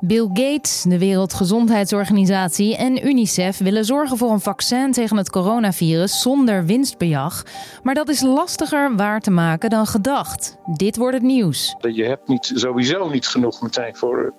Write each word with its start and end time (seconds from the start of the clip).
Bill 0.00 0.28
Gates, 0.32 0.82
de 0.82 0.98
Wereldgezondheidsorganisatie 0.98 2.76
en 2.76 3.06
UNICEF 3.06 3.58
willen 3.58 3.84
zorgen 3.84 4.16
voor 4.16 4.30
een 4.30 4.40
vaccin 4.40 4.92
tegen 4.92 5.16
het 5.16 5.30
coronavirus 5.30 6.22
zonder 6.22 6.64
winstbejag. 6.66 7.44
Maar 7.82 7.94
dat 7.94 8.08
is 8.08 8.20
lastiger 8.20 8.96
waar 8.96 9.20
te 9.20 9.30
maken 9.30 9.70
dan 9.70 9.86
gedacht. 9.86 10.56
Dit 10.76 10.96
wordt 10.96 11.14
het 11.14 11.22
nieuws. 11.22 11.76
Je 11.80 12.04
hebt 12.04 12.28
niet, 12.28 12.52
sowieso 12.54 13.08
niet 13.08 13.26
genoeg 13.26 13.62
meteen 13.62 13.96
voor 13.96 14.34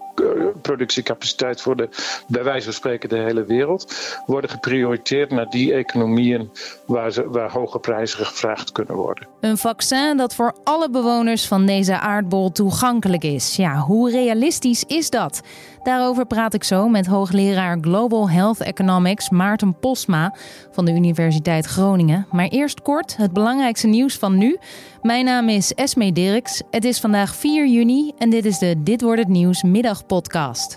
productiecapaciteit 0.62 1.62
voor 1.62 1.76
de, 1.76 1.90
bij 2.28 2.44
wijze 2.44 2.64
van 2.64 2.74
spreken 2.74 3.10
de 3.10 3.18
hele 3.18 3.44
wereld. 3.44 3.96
Worden 4.26 4.50
geprioriteerd 4.50 5.32
naar 5.32 5.50
die 5.50 5.74
economieën 5.74 6.52
waar, 6.86 7.12
ze, 7.12 7.30
waar 7.30 7.52
hoge 7.52 7.80
prijzen 7.80 8.26
gevraagd 8.26 8.72
kunnen 8.72 8.96
worden. 8.96 9.28
Een 9.40 9.58
vaccin 9.58 10.18
dat 10.18 10.36
voor 10.36 10.56
alle 10.64 10.90
bewoners 10.90 11.48
van 11.48 11.66
deze 11.66 12.00
aardbol 12.00 12.52
toegankelijk 12.52 13.24
is. 13.24 13.56
Ja, 13.56 13.76
hoe 13.76 14.12
realistisch 14.12 14.84
is 14.84 15.10
dat? 15.10 15.42
Daarover 15.84 16.26
praat 16.26 16.54
ik 16.54 16.64
zo 16.64 16.88
met 16.88 17.06
hoogleraar 17.06 17.78
Global 17.82 18.30
Health 18.30 18.62
Economics 18.62 19.30
Maarten 19.30 19.80
Posma 19.80 20.36
van 20.72 20.86
de 20.86 20.92
Universiteit 20.92 21.66
Groningen. 21.66 22.26
Maar 22.32 22.48
eerst 22.48 22.82
kort 22.82 23.18
het 23.18 23.34
belangrijkste 23.34 23.88
nieuws 23.88 24.18
van 24.18 24.38
nu. 24.38 24.58
Mijn 25.02 25.26
naam 25.26 25.50
is 25.50 25.74
Esme 25.74 26.12
Dirks. 26.12 26.62
Het 26.72 26.84
is 26.84 27.00
vandaag 27.00 27.36
4 27.36 27.68
juni 27.68 28.12
en 28.18 28.30
dit 28.30 28.46
is 28.46 28.58
de 28.58 28.76
Dit 28.84 29.02
wordt 29.02 29.20
het 29.20 29.28
nieuws 29.28 29.64
middagpodcast. 29.64 30.74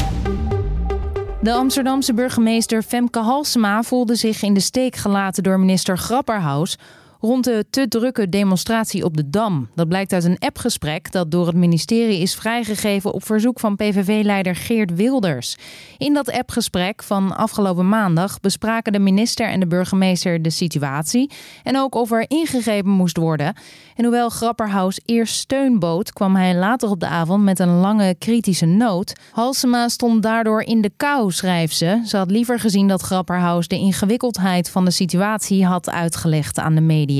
De 1.42 1.52
Amsterdamse 1.52 2.14
burgemeester 2.14 2.82
Femke 2.82 3.18
Halsema 3.18 3.82
voelde 3.82 4.14
zich 4.14 4.42
in 4.42 4.54
de 4.54 4.60
steek 4.60 4.96
gelaten 4.96 5.42
door 5.42 5.60
minister 5.60 5.98
Grapperhaus 5.98 6.78
rond 7.22 7.44
de 7.44 7.64
te 7.70 7.88
drukke 7.88 8.28
demonstratie 8.28 9.04
op 9.04 9.16
de 9.16 9.30
Dam. 9.30 9.68
Dat 9.74 9.88
blijkt 9.88 10.12
uit 10.12 10.24
een 10.24 10.38
appgesprek 10.38 11.12
dat 11.12 11.30
door 11.30 11.46
het 11.46 11.56
ministerie 11.56 12.18
is 12.18 12.34
vrijgegeven 12.34 13.12
op 13.12 13.24
verzoek 13.24 13.60
van 13.60 13.76
PVV-leider 13.76 14.56
Geert 14.56 14.94
Wilders. 14.94 15.56
In 15.98 16.14
dat 16.14 16.32
appgesprek 16.32 17.02
van 17.02 17.36
afgelopen 17.36 17.88
maandag 17.88 18.40
bespraken 18.40 18.92
de 18.92 18.98
minister 18.98 19.46
en 19.46 19.60
de 19.60 19.66
burgemeester 19.66 20.42
de 20.42 20.50
situatie 20.50 21.30
en 21.62 21.78
ook 21.78 21.94
of 21.94 22.10
er 22.10 22.24
ingegrepen 22.28 22.90
moest 22.90 23.16
worden. 23.16 23.54
En 23.96 24.04
hoewel 24.04 24.28
Grapperhaus 24.28 25.00
eerst 25.04 25.34
steun 25.34 25.78
bood, 25.78 26.12
kwam 26.12 26.36
hij 26.36 26.54
later 26.54 26.88
op 26.88 27.00
de 27.00 27.06
avond 27.06 27.42
met 27.42 27.58
een 27.58 27.80
lange 27.80 28.14
kritische 28.18 28.66
noot. 28.66 29.12
Halsema 29.30 29.88
stond 29.88 30.22
daardoor 30.22 30.62
in 30.62 30.80
de 30.80 30.90
kou, 30.96 31.32
schrijft 31.32 31.76
ze. 31.76 32.02
Ze 32.06 32.16
had 32.16 32.30
liever 32.30 32.60
gezien 32.60 32.88
dat 32.88 33.02
Grapperhaus 33.02 33.68
de 33.68 33.76
ingewikkeldheid 33.76 34.70
van 34.70 34.84
de 34.84 34.90
situatie 34.90 35.66
had 35.66 35.90
uitgelegd 35.90 36.58
aan 36.58 36.74
de 36.74 36.80
media. 36.80 37.10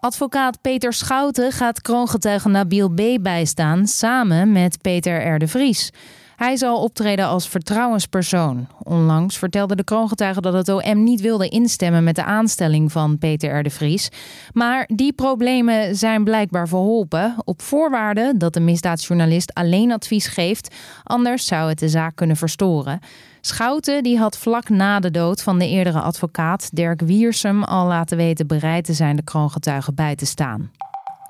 Advocaat 0.00 0.60
Peter 0.60 0.92
Schouten 0.92 1.52
gaat 1.52 1.80
kroongetuige 1.80 2.48
Nabil 2.48 2.88
B. 2.88 3.22
bijstaan 3.22 3.86
samen 3.86 4.52
met 4.52 4.78
Peter 4.80 5.34
R. 5.34 5.38
de 5.38 5.48
Vries. 5.48 5.90
Hij 6.36 6.56
zal 6.56 6.82
optreden 6.82 7.26
als 7.26 7.48
vertrouwenspersoon. 7.48 8.66
Onlangs 8.82 9.38
vertelde 9.38 9.76
de 9.76 9.84
kroongetuige 9.84 10.40
dat 10.40 10.52
het 10.52 10.68
OM 10.68 11.04
niet 11.04 11.20
wilde 11.20 11.48
instemmen 11.48 12.04
met 12.04 12.14
de 12.14 12.24
aanstelling 12.24 12.92
van 12.92 13.18
Peter 13.18 13.58
R. 13.58 13.62
de 13.62 13.70
Vries. 13.70 14.08
Maar 14.52 14.88
die 14.94 15.12
problemen 15.12 15.96
zijn 15.96 16.24
blijkbaar 16.24 16.68
verholpen 16.68 17.34
op 17.44 17.62
voorwaarde 17.62 18.34
dat 18.36 18.52
de 18.52 18.60
misdaadjournalist 18.60 19.54
alleen 19.54 19.92
advies 19.92 20.26
geeft, 20.26 20.74
anders 21.02 21.46
zou 21.46 21.68
het 21.68 21.78
de 21.78 21.88
zaak 21.88 22.16
kunnen 22.16 22.36
verstoren. 22.36 23.00
Schouten 23.46 24.02
die 24.02 24.18
had 24.18 24.38
vlak 24.38 24.68
na 24.68 25.00
de 25.00 25.10
dood 25.10 25.42
van 25.42 25.58
de 25.58 25.68
eerdere 25.68 26.00
advocaat 26.00 26.70
Dirk 26.72 27.00
Wiersum 27.00 27.62
al 27.62 27.86
laten 27.86 28.16
weten 28.16 28.46
bereid 28.46 28.84
te 28.84 28.92
zijn 28.92 29.16
de 29.16 29.22
kroongetuige 29.22 29.92
bij 29.92 30.16
te 30.16 30.26
staan. 30.26 30.70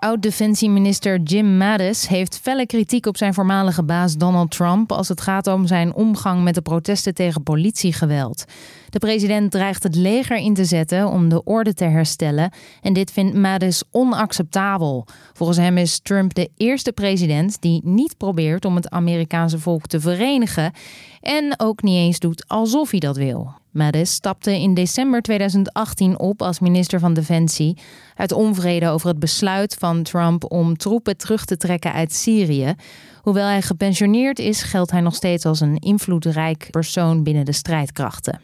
Oud-defensieminister 0.05 1.21
Jim 1.21 1.57
Mattis 1.57 2.09
heeft 2.09 2.39
felle 2.43 2.67
kritiek 2.67 3.07
op 3.07 3.17
zijn 3.17 3.35
voormalige 3.35 3.83
baas 3.83 4.17
Donald 4.17 4.51
Trump 4.51 4.93
als 4.93 5.09
het 5.09 5.21
gaat 5.21 5.47
om 5.47 5.67
zijn 5.67 5.95
omgang 5.95 6.43
met 6.43 6.55
de 6.55 6.63
protesten 6.63 7.15
tegen 7.15 7.43
politiegeweld. 7.43 8.45
De 8.91 8.99
president 8.99 9.51
dreigt 9.51 9.83
het 9.83 9.95
leger 9.95 10.37
in 10.37 10.55
te 10.55 10.65
zetten 10.65 11.09
om 11.09 11.29
de 11.29 11.45
orde 11.45 11.75
te 11.75 11.85
herstellen 11.85 12.53
en 12.83 12.93
dit 12.93 13.11
vindt 13.11 13.35
Mattis 13.35 13.83
onacceptabel. 13.91 15.07
Volgens 15.33 15.59
hem 15.59 15.79
is 15.79 16.01
Trump 16.01 16.35
de 16.35 16.51
eerste 16.57 16.93
president 16.93 17.61
die 17.61 17.81
niet 17.85 18.17
probeert 18.17 18.64
om 18.64 18.75
het 18.75 18.91
Amerikaanse 18.91 19.59
volk 19.59 19.87
te 19.87 20.01
verenigen 20.01 20.73
en 21.20 21.55
ook 21.57 21.83
niet 21.83 21.98
eens 21.98 22.19
doet 22.19 22.48
alsof 22.48 22.91
hij 22.91 23.01
dat 23.01 23.17
wil. 23.17 23.63
Mattis 23.74 24.12
stapte 24.12 24.61
in 24.61 24.74
december 24.74 25.23
2018 25.23 26.18
op 26.18 26.42
als 26.42 26.58
minister 26.58 27.01
van 27.01 27.14
Defensie 27.14 27.77
uit 28.14 28.33
onvrede 28.33 28.89
over 28.89 29.08
het 29.08 29.18
besluit 29.18 29.74
van 29.79 30.02
Trump 30.02 30.52
om 30.52 30.77
troepen 30.77 31.17
terug 31.17 31.45
te 31.45 31.57
trekken 31.57 31.92
uit 31.92 32.13
Syrië. 32.13 32.74
Hoewel 33.23 33.46
hij 33.46 33.63
gepensioneerd 33.63 34.39
is, 34.39 34.63
geldt 34.63 34.90
hij 34.90 35.01
nog 35.01 35.14
steeds 35.14 35.45
als 35.45 35.61
een 35.61 35.79
invloedrijk 35.79 36.68
persoon 36.70 37.23
binnen 37.23 37.45
de 37.45 37.52
strijdkrachten. 37.52 38.40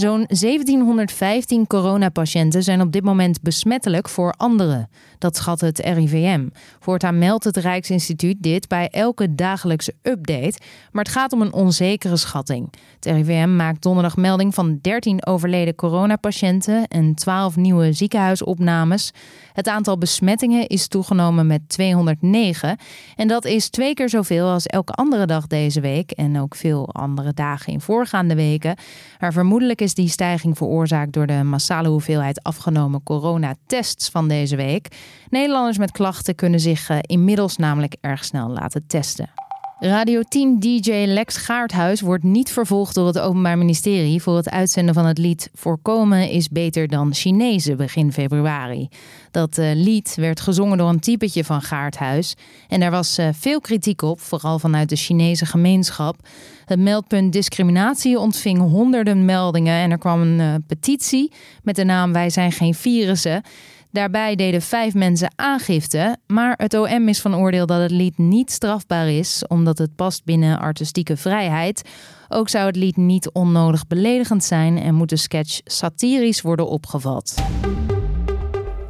Zo'n 0.00 0.24
1715 0.28 1.66
coronapatiënten 1.66 2.62
zijn 2.62 2.80
op 2.80 2.92
dit 2.92 3.02
moment 3.04 3.42
besmettelijk 3.42 4.08
voor 4.08 4.34
anderen. 4.36 4.88
Dat 5.18 5.36
schat 5.36 5.60
het 5.60 5.78
RIVM. 5.78 6.48
Voortaan 6.78 7.18
meldt 7.18 7.44
het 7.44 7.56
Rijksinstituut 7.56 8.36
dit 8.42 8.68
bij 8.68 8.88
elke 8.88 9.34
dagelijkse 9.34 9.94
update. 10.02 10.58
Maar 10.92 11.04
het 11.04 11.12
gaat 11.12 11.32
om 11.32 11.40
een 11.40 11.52
onzekere 11.52 12.16
schatting. 12.16 12.72
Het 12.94 13.04
RIVM 13.04 13.56
maakt 13.56 13.82
donderdag 13.82 14.16
melding 14.16 14.54
van 14.54 14.78
13 14.80 15.26
overleden 15.26 15.74
coronapatiënten 15.74 16.88
en 16.88 17.14
12 17.14 17.56
nieuwe 17.56 17.92
ziekenhuisopnames. 17.92 19.12
Het 19.52 19.68
aantal 19.68 19.98
besmettingen 19.98 20.66
is 20.66 20.88
toegenomen 20.88 21.46
met 21.46 21.68
209. 21.68 22.76
En 23.16 23.28
dat 23.28 23.44
is 23.44 23.68
twee 23.68 23.94
keer 23.94 24.08
zoveel 24.08 24.46
als 24.46 24.66
elke 24.66 24.92
andere 24.92 25.26
dag 25.26 25.46
deze 25.46 25.80
week. 25.80 26.10
En 26.10 26.40
ook 26.40 26.54
veel 26.54 26.88
andere 26.92 27.34
dagen 27.34 27.72
in 27.72 27.80
voorgaande 27.80 28.34
weken. 28.34 28.76
Maar 29.18 29.32
vermoedelijk 29.32 29.80
is 29.80 29.89
die 29.94 30.08
stijging 30.08 30.56
veroorzaakt 30.56 31.12
door 31.12 31.26
de 31.26 31.42
massale 31.42 31.88
hoeveelheid 31.88 32.42
afgenomen 32.42 33.02
coronatests 33.02 34.08
van 34.08 34.28
deze 34.28 34.56
week. 34.56 34.88
Nederlanders 35.28 35.78
met 35.78 35.90
klachten 35.90 36.34
kunnen 36.34 36.60
zich 36.60 36.88
eh, 36.88 36.98
inmiddels 37.00 37.56
namelijk 37.56 37.96
erg 38.00 38.24
snel 38.24 38.48
laten 38.48 38.86
testen. 38.86 39.49
Radio 39.82 40.22
10 40.28 40.58
DJ 40.58 40.90
Lex 41.06 41.36
Gaarthuis 41.36 42.00
wordt 42.00 42.24
niet 42.24 42.50
vervolgd 42.50 42.94
door 42.94 43.06
het 43.06 43.18
Openbaar 43.18 43.58
Ministerie 43.58 44.22
voor 44.22 44.36
het 44.36 44.50
uitzenden 44.50 44.94
van 44.94 45.06
het 45.06 45.18
lied 45.18 45.50
Voorkomen 45.54 46.30
is 46.30 46.48
beter 46.48 46.88
dan 46.88 47.14
Chinezen 47.14 47.76
begin 47.76 48.12
februari. 48.12 48.88
Dat 49.30 49.58
uh, 49.58 49.70
lied 49.74 50.14
werd 50.14 50.40
gezongen 50.40 50.78
door 50.78 50.88
een 50.88 51.00
typetje 51.00 51.44
van 51.44 51.62
Gaarthuis 51.62 52.34
en 52.68 52.80
daar 52.80 52.90
was 52.90 53.18
uh, 53.18 53.28
veel 53.32 53.60
kritiek 53.60 54.02
op, 54.02 54.20
vooral 54.20 54.58
vanuit 54.58 54.88
de 54.88 54.96
Chinese 54.96 55.46
gemeenschap. 55.46 56.16
Het 56.64 56.78
meldpunt 56.78 57.32
discriminatie 57.32 58.18
ontving 58.18 58.58
honderden 58.58 59.24
meldingen 59.24 59.74
en 59.74 59.90
er 59.90 59.98
kwam 59.98 60.20
een 60.20 60.38
uh, 60.38 60.54
petitie 60.66 61.32
met 61.62 61.76
de 61.76 61.84
naam 61.84 62.12
Wij 62.12 62.30
zijn 62.30 62.52
geen 62.52 62.74
virussen. 62.74 63.42
Daarbij 63.92 64.34
deden 64.34 64.62
vijf 64.62 64.94
mensen 64.94 65.32
aangifte, 65.36 66.16
maar 66.26 66.54
het 66.56 66.74
OM 66.74 67.08
is 67.08 67.20
van 67.20 67.36
oordeel 67.36 67.66
dat 67.66 67.80
het 67.80 67.90
lied 67.90 68.18
niet 68.18 68.50
strafbaar 68.50 69.08
is, 69.08 69.44
omdat 69.46 69.78
het 69.78 69.96
past 69.96 70.24
binnen 70.24 70.58
artistieke 70.58 71.16
vrijheid. 71.16 71.88
Ook 72.28 72.48
zou 72.48 72.66
het 72.66 72.76
lied 72.76 72.96
niet 72.96 73.30
onnodig 73.30 73.86
beledigend 73.86 74.44
zijn 74.44 74.78
en 74.78 74.94
moet 74.94 75.08
de 75.08 75.16
sketch 75.16 75.60
satirisch 75.64 76.40
worden 76.40 76.68
opgevat. 76.68 77.34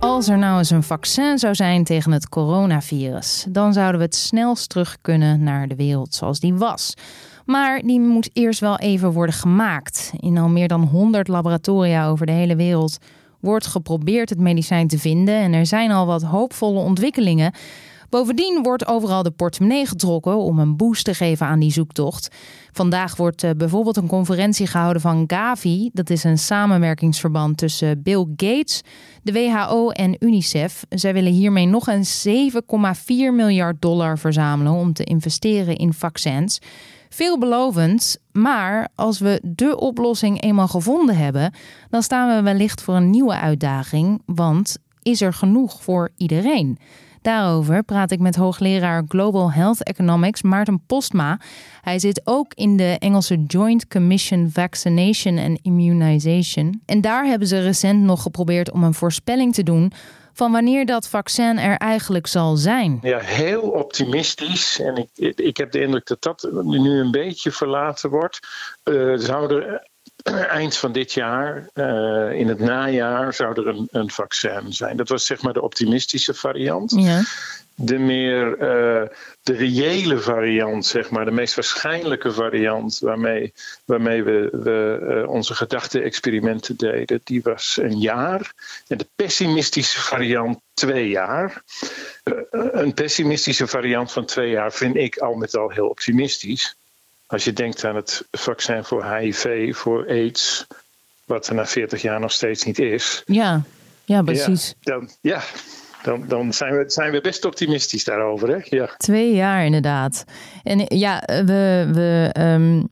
Als 0.01 0.29
er 0.29 0.39
nou 0.39 0.59
eens 0.59 0.71
een 0.71 0.83
vaccin 0.83 1.39
zou 1.39 1.55
zijn 1.55 1.85
tegen 1.85 2.13
het 2.13 2.29
coronavirus, 2.29 3.47
dan 3.49 3.73
zouden 3.73 4.01
we 4.01 4.07
het 4.07 4.15
snelst 4.15 4.69
terug 4.69 4.97
kunnen 5.01 5.43
naar 5.43 5.69
de 5.69 5.77
wereld 5.77 6.15
zoals 6.15 6.41
die 6.41 6.55
was. 6.55 6.95
Maar 7.45 7.81
die 7.83 8.01
moet 8.01 8.31
eerst 8.33 8.61
wel 8.61 8.79
even 8.79 9.13
worden 9.13 9.35
gemaakt. 9.35 10.13
In 10.17 10.39
al 10.39 10.49
meer 10.49 10.69
dan 10.69 10.83
100 10.83 11.29
laboratoria 11.29 12.09
over 12.09 12.27
de 12.27 12.33
hele 12.33 12.57
wereld 12.57 12.99
wordt 13.41 13.67
geprobeerd 13.67 14.29
het 14.29 14.39
medicijn 14.39 14.89
te 14.89 14.99
vinden 14.99 15.35
en 15.35 15.53
er 15.53 15.67
zijn 15.67 15.91
al 15.91 16.07
wat 16.07 16.23
hoopvolle 16.23 16.81
ontwikkelingen. 16.81 17.53
Bovendien 18.11 18.63
wordt 18.63 18.87
overal 18.87 19.23
de 19.23 19.31
portemonnee 19.31 19.87
getrokken 19.87 20.37
om 20.37 20.59
een 20.59 20.77
boost 20.77 21.05
te 21.05 21.15
geven 21.15 21.47
aan 21.47 21.61
die 21.61 21.73
zoektocht. 21.73 22.29
Vandaag 22.73 23.17
wordt 23.17 23.43
eh, 23.43 23.51
bijvoorbeeld 23.57 23.97
een 23.97 24.07
conferentie 24.07 24.67
gehouden 24.67 25.03
van 25.03 25.25
Gavi. 25.27 25.91
Dat 25.93 26.11
is 26.11 26.25
een 26.25 26.39
samenwerkingsverband 26.39 27.57
tussen 27.57 28.03
Bill 28.03 28.27
Gates, 28.37 28.83
de 29.23 29.33
WHO 29.33 29.91
en 29.91 30.17
UNICEF. 30.19 30.85
Zij 30.89 31.13
willen 31.13 31.33
hiermee 31.33 31.67
nog 31.67 31.87
een 31.87 32.05
7,4 32.53 33.07
miljard 33.33 33.83
dollar 33.83 34.19
verzamelen 34.19 34.73
om 34.73 34.93
te 34.93 35.05
investeren 35.05 35.77
in 35.77 35.93
vaccins. 35.93 36.59
Veelbelovend, 37.13 38.19
maar 38.33 38.89
als 38.95 39.19
we 39.19 39.41
de 39.43 39.79
oplossing 39.79 40.43
eenmaal 40.43 40.69
gevonden 40.69 41.17
hebben, 41.17 41.53
dan 41.89 42.03
staan 42.03 42.37
we 42.37 42.43
wellicht 42.43 42.83
voor 42.83 42.95
een 42.95 43.11
nieuwe 43.11 43.35
uitdaging, 43.35 44.23
want 44.27 44.79
is 45.03 45.21
er 45.21 45.33
genoeg 45.33 45.83
voor 45.83 46.11
iedereen? 46.17 46.79
Daarover 47.23 47.83
praat 47.83 48.11
ik 48.11 48.21
met 48.21 48.37
hoogleraar 48.37 49.05
Global 49.09 49.53
Health 49.53 49.83
Economics 49.83 50.43
Maarten 50.43 50.83
Postma. 50.87 51.41
Hij 51.81 51.99
zit 51.99 52.21
ook 52.25 52.55
in 52.55 52.77
de 52.77 52.97
Engelse 52.99 53.45
Joint 53.47 53.89
Commission 53.89 54.51
Vaccination 54.53 55.39
and 55.39 55.59
Immunization. 55.63 56.83
En 56.87 57.01
daar 57.01 57.25
hebben 57.25 57.49
ze 57.49 57.61
recent 57.61 58.01
nog 58.01 58.23
geprobeerd 58.23 58.71
om 58.71 58.85
een 58.85 58.95
voorspelling 58.95 59.55
te 59.55 59.63
doen 59.63 59.93
van 60.41 60.53
wanneer 60.53 60.87
dat 60.87 61.09
vaccin 61.09 61.59
er 61.59 61.77
eigenlijk 61.77 62.27
zal 62.27 62.57
zijn. 62.57 62.99
Ja, 63.03 63.19
heel 63.19 63.61
optimistisch. 63.61 64.81
En 64.81 64.97
ik, 64.97 65.39
ik 65.39 65.57
heb 65.57 65.73
de 65.73 65.81
indruk 65.81 66.07
dat 66.07 66.23
dat 66.23 66.49
nu 66.63 67.01
een 67.01 67.11
beetje 67.11 67.53
verlaten 67.53 68.11
wordt. 68.11 68.39
Uh, 68.85 69.19
zou 69.19 69.55
er 69.55 69.89
eind 70.49 70.77
van 70.77 70.93
dit 70.93 71.13
jaar, 71.13 71.69
uh, 71.75 72.33
in 72.33 72.49
het 72.49 72.59
najaar, 72.59 73.35
zou 73.35 73.61
er 73.61 73.67
een, 73.67 73.89
een, 73.91 74.11
vaccin 74.11 74.73
zijn. 74.73 74.97
Dat 74.97 75.09
was 75.09 75.27
zeg 75.27 75.43
maar 75.43 75.53
de 75.53 75.63
optimistische 75.63 76.35
variant. 76.35 76.93
Ja 76.97 77.23
de 77.83 77.99
meer 77.99 78.51
uh, 78.51 79.09
de 79.43 79.53
reële 79.53 80.19
variant, 80.19 80.87
zeg 80.87 81.11
maar, 81.11 81.25
de 81.25 81.31
meest 81.31 81.55
waarschijnlijke 81.55 82.33
variant 82.33 82.99
waarmee, 82.99 83.53
waarmee 83.85 84.23
we, 84.23 84.49
we 84.53 84.99
uh, 85.23 85.29
onze 85.29 85.55
gedachte-experimenten 85.55 86.77
deden, 86.77 87.21
die 87.25 87.43
was 87.43 87.79
een 87.83 87.99
jaar. 87.99 88.53
En 88.89 88.99
de 88.99 89.07
pessimistische 89.17 90.01
variant 90.01 90.61
twee 90.75 91.09
jaar. 91.09 91.63
Uh, 92.25 92.35
een 92.53 92.95
pessimistische 92.95 93.67
variant 93.67 94.13
van 94.13 94.25
twee 94.25 94.51
jaar 94.51 94.73
vind 94.73 94.97
ik 94.97 95.19
al 95.19 95.35
met 95.35 95.57
al 95.57 95.71
heel 95.71 95.89
optimistisch. 95.89 96.77
Als 97.27 97.45
je 97.45 97.53
denkt 97.53 97.85
aan 97.85 97.97
het 97.97 98.25
vaccin 98.31 98.85
voor 98.85 99.15
HIV, 99.15 99.75
voor 99.77 100.09
AIDS, 100.09 100.67
wat 101.25 101.47
er 101.47 101.55
na 101.55 101.67
40 101.67 102.03
jaar 102.03 102.21
nog 102.21 102.33
steeds 102.33 102.65
niet 102.65 102.79
is. 102.79 103.23
Ja, 103.27 103.63
ja 104.05 104.23
precies. 104.23 104.75
Ja, 104.81 104.93
dan, 104.93 105.11
ja 105.21 105.43
dan, 106.03 106.25
dan 106.29 106.53
zijn, 106.53 106.77
we, 106.77 106.85
zijn 106.87 107.13
we 107.13 107.21
best 107.21 107.45
optimistisch 107.45 108.05
daarover. 108.05 108.49
Hè? 108.49 108.77
Ja. 108.77 108.91
Twee 108.97 109.35
jaar 109.35 109.65
inderdaad. 109.65 110.25
En 110.63 110.85
ja, 110.99 111.23
we, 111.27 111.91
we, 111.93 112.41
um, 112.41 112.89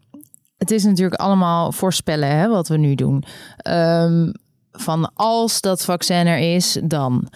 het 0.58 0.70
is 0.70 0.84
natuurlijk 0.84 1.20
allemaal 1.20 1.72
voorspellen 1.72 2.28
hè, 2.28 2.48
wat 2.48 2.68
we 2.68 2.76
nu 2.76 2.94
doen. 2.94 3.24
Um, 3.68 4.32
van 4.72 5.10
als 5.14 5.60
dat 5.60 5.84
vaccin 5.84 6.26
er 6.26 6.54
is, 6.54 6.78
dan. 6.82 7.28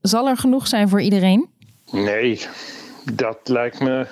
Zal 0.00 0.28
er 0.28 0.36
genoeg 0.36 0.66
zijn 0.66 0.88
voor 0.88 1.00
iedereen? 1.00 1.50
Nee, 1.90 2.46
dat 3.12 3.38
lijkt 3.44 3.80
me, 3.80 4.06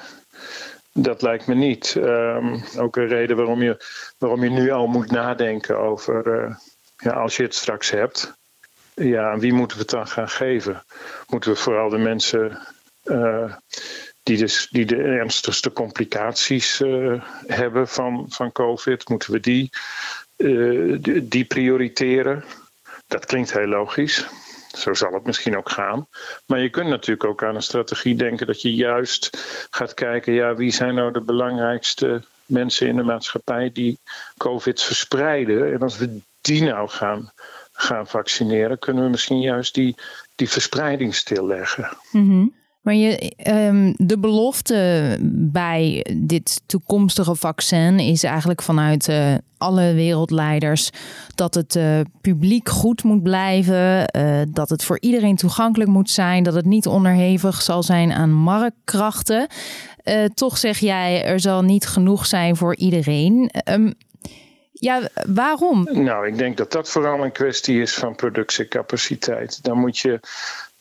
dat 0.92 1.22
lijkt 1.22 1.46
me 1.46 1.54
niet. 1.54 1.94
Um, 1.96 2.64
ook 2.78 2.96
een 2.96 3.06
reden 3.06 3.36
waarom 3.36 3.62
je, 3.62 3.84
waarom 4.18 4.44
je 4.44 4.50
nu 4.50 4.70
al 4.70 4.86
moet 4.86 5.10
nadenken 5.10 5.78
over 5.78 6.42
uh, 6.44 6.54
ja, 6.96 7.10
als 7.10 7.36
je 7.36 7.42
het 7.42 7.54
straks 7.54 7.90
hebt 7.90 8.34
ja, 8.94 9.38
wie 9.38 9.52
moeten 9.52 9.76
we 9.76 9.82
het 9.82 9.92
dan 9.92 10.08
gaan 10.08 10.28
geven? 10.28 10.84
Moeten 11.28 11.50
we 11.50 11.56
vooral 11.56 11.88
de 11.88 11.98
mensen 11.98 12.58
uh, 13.04 13.54
die, 14.22 14.36
dus, 14.36 14.68
die 14.70 14.86
de 14.86 14.96
ernstigste 14.96 15.72
complicaties 15.72 16.80
uh, 16.80 17.22
hebben 17.46 17.88
van, 17.88 18.26
van 18.28 18.52
COVID, 18.52 19.08
moeten 19.08 19.32
we 19.32 19.40
die, 19.40 19.70
uh, 20.36 20.98
die 21.22 21.44
prioriteren? 21.44 22.44
Dat 23.06 23.26
klinkt 23.26 23.52
heel 23.52 23.66
logisch. 23.66 24.26
Zo 24.76 24.94
zal 24.94 25.12
het 25.12 25.24
misschien 25.26 25.56
ook 25.56 25.70
gaan. 25.70 26.06
Maar 26.46 26.60
je 26.60 26.70
kunt 26.70 26.88
natuurlijk 26.88 27.24
ook 27.24 27.42
aan 27.42 27.54
een 27.54 27.62
strategie 27.62 28.16
denken 28.16 28.46
dat 28.46 28.62
je 28.62 28.74
juist 28.74 29.30
gaat 29.70 29.94
kijken, 29.94 30.32
ja, 30.32 30.54
wie 30.54 30.72
zijn 30.72 30.94
nou 30.94 31.12
de 31.12 31.20
belangrijkste 31.20 32.22
mensen 32.46 32.86
in 32.86 32.96
de 32.96 33.02
maatschappij 33.02 33.70
die 33.72 33.98
COVID 34.36 34.82
verspreiden? 34.82 35.72
En 35.72 35.80
als 35.80 35.98
we 35.98 36.18
die 36.40 36.62
nou 36.62 36.88
gaan 36.88 37.32
gaan 37.84 38.06
vaccineren, 38.06 38.78
kunnen 38.78 39.04
we 39.04 39.10
misschien 39.10 39.40
juist 39.40 39.74
die, 39.74 39.94
die 40.34 40.48
verspreiding 40.48 41.14
stilleggen. 41.14 41.88
Mm 42.10 42.52
Maar 42.82 42.94
je, 42.94 43.32
um, 43.46 43.94
de 43.96 44.18
belofte 44.18 45.18
bij 45.30 46.06
dit 46.16 46.62
toekomstige 46.66 47.34
vaccin 47.34 47.98
is 47.98 48.22
eigenlijk 48.22 48.62
vanuit 48.62 49.08
uh, 49.08 49.34
alle 49.58 49.94
wereldleiders 49.94 50.90
dat 51.34 51.54
het 51.54 51.74
uh, 51.74 52.00
publiek 52.20 52.68
goed 52.68 53.02
moet 53.02 53.22
blijven, 53.22 54.10
uh, 54.16 54.40
dat 54.48 54.68
het 54.68 54.84
voor 54.84 55.00
iedereen 55.00 55.36
toegankelijk 55.36 55.90
moet 55.90 56.10
zijn, 56.10 56.42
dat 56.42 56.54
het 56.54 56.66
niet 56.66 56.86
onderhevig 56.86 57.62
zal 57.62 57.82
zijn 57.82 58.12
aan 58.12 58.32
marktkrachten. 58.32 59.46
toch 60.34 60.58
zeg 60.58 60.78
jij, 60.78 61.24
er 61.24 61.40
zal 61.40 61.62
niet 61.62 61.86
genoeg 61.86 62.26
zijn 62.26 62.56
voor 62.56 62.76
iedereen. 62.76 63.50
Um, 63.70 63.94
ja, 64.80 65.08
waarom? 65.26 65.88
Nou, 65.90 66.26
ik 66.26 66.38
denk 66.38 66.56
dat 66.56 66.72
dat 66.72 66.90
vooral 66.90 67.24
een 67.24 67.32
kwestie 67.32 67.80
is 67.80 67.94
van 67.94 68.14
productiecapaciteit. 68.14 69.64
Dan 69.64 69.78
moet 69.78 69.98
je 69.98 70.20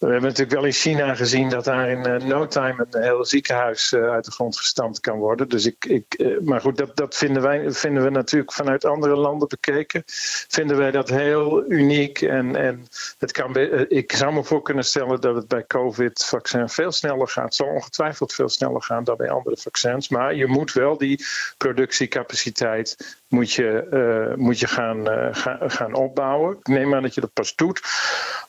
we 0.04 0.12
hebben 0.12 0.30
natuurlijk 0.30 0.56
wel 0.56 0.66
in 0.66 0.72
China 0.72 1.16
gezien 1.16 1.50
dat 1.50 1.64
daar 1.64 1.90
in 1.90 2.08
uh, 2.08 2.28
no 2.28 2.48
time 2.48 2.86
een 2.90 3.02
heel 3.02 3.26
ziekenhuis 3.26 3.92
uh, 3.92 4.10
uit 4.10 4.26
de 4.26 4.32
grond 4.32 4.58
gestampt 4.58 5.00
kan 5.00 5.18
worden. 5.18 5.50
Dus 5.50 5.66
ik, 5.66 5.86
ik, 5.86 6.06
uh, 6.18 6.40
maar 6.40 6.62
goed, 6.62 6.78
dat, 6.78 6.96
dat 6.96 7.16
vinden, 7.16 7.42
wij, 7.42 7.72
vinden 7.72 8.04
we 8.04 8.10
natuurlijk 8.10 8.52
vanuit 8.52 8.86
andere 8.86 9.16
landen 9.16 9.48
bekeken. 9.48 10.04
Vinden 10.48 10.78
wij 10.78 10.92
dat 10.92 11.10
heel 11.10 11.72
uniek. 11.72 12.22
En, 12.22 12.56
en 12.56 12.88
het 13.18 13.32
kan, 13.32 13.56
ik 13.90 14.12
zou 14.12 14.34
me 14.34 14.44
voor 14.44 14.62
kunnen 14.62 14.86
stellen 14.86 15.22
dat 15.22 15.36
het 15.36 15.48
bij 15.48 15.66
COVID-vaccin 15.68 16.70
veel 16.70 16.92
sneller 16.92 17.28
gaat. 17.28 17.44
Het 17.44 17.56
zal 17.56 17.68
ongetwijfeld 17.68 18.34
veel 18.34 18.50
sneller 18.50 18.82
gaan 18.82 19.04
dan 19.04 19.18
bij 19.18 19.30
andere 19.30 19.58
vaccins. 19.58 20.10
Maar 20.10 20.36
je 20.36 20.48
moet 20.48 20.74
wel 20.74 20.98
die 20.98 21.26
productiecapaciteit 21.58 23.18
moet 23.28 23.54
je, 23.54 24.34
moet 24.38 24.60
je 24.60 24.68
gaan, 24.68 25.08
gaan, 25.36 25.72
gaan 25.72 25.94
opbouwen. 25.94 26.58
Ik 26.58 26.68
neem 26.68 26.96
aan 26.96 27.02
dat 27.02 27.14
je 27.14 27.22
dat 27.22 27.34
pas 27.34 27.56
doet 27.56 27.82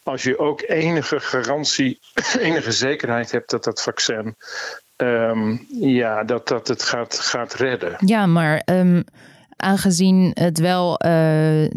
als 0.04 0.22
je 0.22 0.38
ook 0.38 0.62
enige 0.66 1.20
garantie, 1.44 1.98
enige 2.38 2.72
zekerheid 2.72 3.30
hebt 3.30 3.50
dat 3.50 3.64
dat 3.64 3.82
vaccin. 3.82 4.36
Um, 4.96 5.66
ja, 5.80 6.24
dat, 6.24 6.48
dat 6.48 6.68
het 6.68 6.82
gaat, 6.82 7.18
gaat 7.18 7.54
redden. 7.54 7.96
Ja, 7.98 8.26
maar 8.26 8.62
um, 8.70 9.04
aangezien 9.56 10.30
het 10.34 10.58
wel 10.58 10.92
uh, 10.92 11.10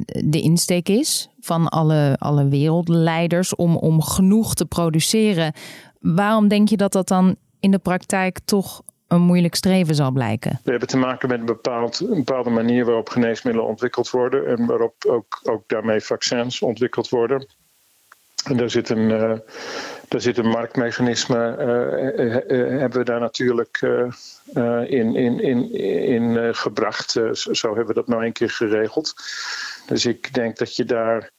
de 0.06 0.42
insteek 0.42 0.90
is 0.90 1.30
van 1.40 1.68
alle, 1.68 2.16
alle 2.19 2.48
wereldleiders 2.48 3.56
om, 3.56 3.75
om 3.78 4.02
genoeg 4.02 4.56
te 4.56 4.66
produceren, 4.66 5.54
waarom 6.00 6.48
denk 6.48 6.70
je 6.70 6.78
dat 6.78 6.92
dat 6.92 7.08
dan 7.08 7.36
in 7.60 7.72
de 7.72 7.80
praktijk 7.80 8.40
toch 8.46 8.81
een 9.08 9.22
moeilijk 9.22 9.56
streven 9.56 9.96
zal 9.96 10.12
blijken? 10.12 10.60
We 10.63 10.70
hebben 10.72 10.88
te 10.88 10.98
maken 10.98 11.30
met 11.30 11.40
een, 11.40 11.46
bepaald, 11.46 12.00
een 12.00 12.24
bepaalde 12.24 12.50
manier 12.50 12.86
waarop 12.86 13.10
geneesmiddelen 13.10 13.70
ontwikkeld 13.70 14.10
worden 14.10 14.48
en 14.48 14.66
waarop 14.66 15.06
ook, 15.08 15.40
ook 15.44 15.63
daarmee 15.68 16.00
vaccins 16.00 16.62
ontwikkeld 16.62 17.10
worden. 17.10 17.48
Daar 18.56 18.70
zit 18.70 18.90
een, 18.90 19.10
uh, 19.10 19.34
daar 20.08 20.22
zit 20.22 20.38
een 20.38 20.48
marktmechanisme, 20.48 21.56
uh, 21.60 22.80
hebben 22.80 23.00
we 23.00 23.06
daar 23.06 23.20
natuurlijk 23.20 23.82
in, 24.88 25.16
in, 25.16 25.40
in, 25.40 25.74
in 26.06 26.56
gebracht. 26.56 27.12
zo 27.32 27.68
hebben 27.68 27.88
we 27.88 27.94
dat 27.94 28.08
nou 28.08 28.26
een 28.26 28.34
keer 28.34 28.50
geregeld. 28.50 29.14
Dus 29.86 30.06
ik 30.06 30.34
denk 30.34 30.58
dat 30.58 30.76
je 30.76 30.86
daar 30.86 31.32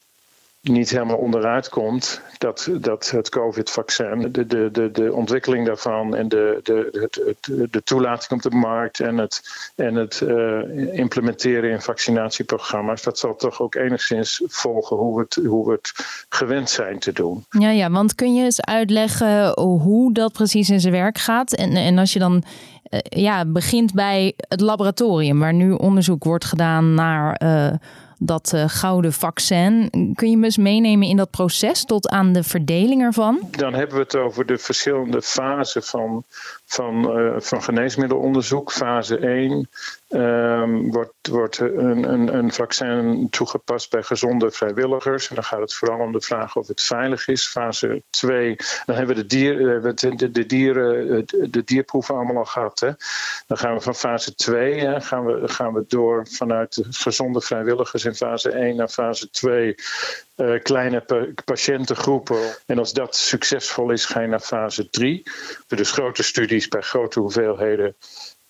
niet 0.61 0.91
helemaal 0.91 1.17
onderuit 1.17 1.69
komt 1.69 2.21
dat, 2.39 2.69
dat 2.81 3.11
het 3.11 3.29
COVID-vaccin, 3.29 4.33
de, 4.33 4.47
de, 4.47 4.69
de, 4.73 4.91
de 4.91 5.13
ontwikkeling 5.13 5.67
daarvan 5.67 6.17
en 6.17 6.29
de, 6.29 6.61
de, 6.63 6.89
het, 6.93 7.71
de 7.73 7.83
toelating 7.83 8.33
op 8.33 8.51
de 8.51 8.57
markt 8.57 9.01
en 9.01 9.19
het, 9.19 9.43
en 9.75 9.95
het 9.95 10.21
uh, 10.21 10.99
implementeren 10.99 11.71
in 11.71 11.81
vaccinatieprogramma's, 11.81 13.03
dat 13.03 13.19
zal 13.19 13.37
toch 13.37 13.61
ook 13.61 13.75
enigszins 13.75 14.43
volgen 14.47 14.97
hoe 14.97 15.17
we 15.17 15.23
het, 15.23 15.47
hoe 15.47 15.73
het 15.73 15.93
gewend 16.29 16.71
zijn 16.71 16.99
te 16.99 17.13
doen. 17.13 17.45
Ja, 17.51 17.71
ja, 17.71 17.91
want 17.91 18.15
kun 18.15 18.35
je 18.35 18.45
eens 18.45 18.61
uitleggen 18.61 19.61
hoe 19.61 20.13
dat 20.13 20.33
precies 20.33 20.71
in 20.71 20.81
zijn 20.81 20.93
werk 20.93 21.19
gaat? 21.19 21.55
En, 21.55 21.77
en 21.77 21.99
als 21.99 22.13
je 22.13 22.19
dan 22.19 22.43
uh, 22.91 23.01
ja, 23.03 23.45
begint 23.45 23.95
bij 23.95 24.35
het 24.37 24.61
laboratorium, 24.61 25.39
waar 25.39 25.55
nu 25.55 25.73
onderzoek 25.73 26.25
wordt 26.25 26.45
gedaan 26.45 26.95
naar. 26.95 27.41
Uh, 27.45 27.79
dat 28.19 28.53
uh, 28.55 28.65
gouden 28.67 29.13
vaccin. 29.13 29.91
Kun 30.15 30.31
je 30.31 30.37
me 30.37 30.45
eens 30.45 30.57
meenemen 30.57 31.09
in 31.09 31.17
dat 31.17 31.31
proces 31.31 31.85
tot 31.85 32.09
aan 32.09 32.33
de 32.33 32.43
verdeling 32.43 33.03
ervan? 33.03 33.39
Dan 33.51 33.75
hebben 33.75 33.97
we 33.97 34.03
het 34.03 34.17
over 34.17 34.47
de 34.47 34.59
verschillende 34.59 35.23
fasen 35.23 35.83
van, 35.83 36.25
van, 36.65 37.19
uh, 37.19 37.35
van 37.39 37.63
geneesmiddelonderzoek. 37.63 38.73
Fase 38.73 39.19
1 39.19 39.69
um, 40.09 40.91
wordt, 40.91 41.29
wordt 41.31 41.59
een, 41.59 42.13
een, 42.13 42.35
een, 42.35 42.53
vaccin 42.53 43.27
toegepast 43.31 43.91
bij 43.91 44.03
gezonde 44.03 44.51
vrijwilligers. 44.51 45.29
En 45.29 45.35
dan 45.35 45.45
gaat 45.45 45.61
het 45.61 45.75
vooral 45.75 45.99
om 45.99 46.13
de 46.13 46.21
vraag 46.21 46.57
of 46.57 46.69
het 46.69 46.83
veilig 46.83 47.29
is. 47.29 47.47
Fase 47.49 48.03
2, 48.11 48.57
dan 48.87 48.97
hebben 48.97 49.17
we 49.17 49.23
de, 49.23 49.29
dier, 49.29 49.61
uh, 49.61 49.93
de, 50.17 50.31
de, 50.31 50.47
dieren, 50.47 51.27
de 51.27 51.63
dierproeven 51.65 52.15
allemaal 52.15 52.37
al 52.37 52.45
gehad. 52.45 52.81
Hè. 52.81 52.91
Dan 53.47 53.59
gaan 53.59 53.75
we 53.75 53.81
van 53.81 53.95
fase 53.95 54.35
2 54.35 54.81
hè, 54.81 55.01
gaan 55.01 55.25
we, 55.25 55.49
gaan 55.49 55.73
we 55.73 55.85
door 55.89 56.27
vanuit 56.31 56.75
de 56.75 56.85
gezonde 56.91 57.41
vrijwilligers 57.41 58.05
in 58.05 58.15
fase 58.15 58.51
1 58.51 58.77
naar 58.77 58.89
fase 58.89 59.31
2. 59.31 59.75
Uh, 60.37 60.63
kleine 60.63 61.01
pa 61.01 61.27
patiëntengroepen. 61.45 62.57
En 62.67 62.79
als 62.79 62.93
dat 62.93 63.17
succesvol 63.17 63.91
is, 63.91 64.05
ga 64.05 64.21
je 64.21 64.29
naar 64.29 64.41
fase 64.41 64.91
3. 64.91 65.23
Dus 65.67 65.91
grote 65.91 66.23
studies 66.23 66.69
bij 66.69 66.83
grote 66.83 67.21
hoeveelheden 67.21 67.97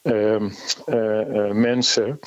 uh, 0.02 0.40
uh, 0.86 1.50
mensen. 1.50 2.18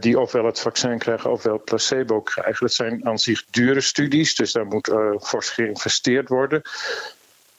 die 0.00 0.18
ofwel 0.20 0.44
het 0.44 0.60
vaccin 0.60 0.98
krijgen 0.98 1.30
ofwel 1.30 1.62
placebo 1.62 2.20
krijgen. 2.20 2.66
Dat 2.66 2.72
zijn 2.72 3.06
aan 3.06 3.18
zich 3.18 3.44
dure 3.50 3.80
studies, 3.80 4.34
dus 4.34 4.52
daar 4.52 4.66
moet 4.66 4.94
fors 5.20 5.48
geïnvesteerd 5.48 6.28
worden. 6.28 6.62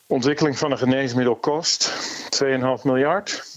ontwikkeling 0.08 0.58
van 0.58 0.72
een 0.72 0.78
geneesmiddel 0.78 1.36
kost 1.36 1.94
2,5 2.44 2.84
miljard, 2.84 3.56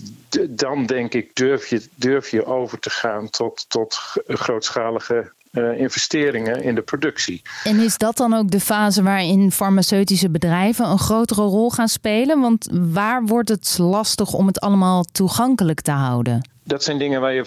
dan 0.50 0.86
denk 0.86 1.14
ik 1.14 1.34
durf 1.34 1.66
je, 1.66 1.88
durf 1.94 2.30
je 2.30 2.44
over 2.44 2.78
te 2.78 2.90
gaan 2.90 3.30
tot, 3.30 3.64
tot 3.68 3.98
grootschalige 4.26 5.32
uh, 5.54 5.80
investeringen 5.80 6.62
in 6.62 6.74
de 6.74 6.82
productie. 6.82 7.42
En 7.64 7.78
is 7.78 7.98
dat 7.98 8.16
dan 8.16 8.34
ook 8.34 8.50
de 8.50 8.60
fase 8.60 9.02
waarin 9.02 9.52
farmaceutische 9.52 10.30
bedrijven 10.30 10.88
een 10.88 10.98
grotere 10.98 11.42
rol 11.42 11.70
gaan 11.70 11.88
spelen? 11.88 12.40
Want 12.40 12.68
waar 12.72 13.24
wordt 13.24 13.48
het 13.48 13.78
lastig 13.78 14.32
om 14.32 14.46
het 14.46 14.60
allemaal 14.60 15.04
toegankelijk 15.12 15.80
te 15.80 15.90
houden? 15.90 16.48
Dat 16.64 16.82
zijn 16.82 16.98
dingen 16.98 17.20
waar 17.20 17.32
je 17.32 17.44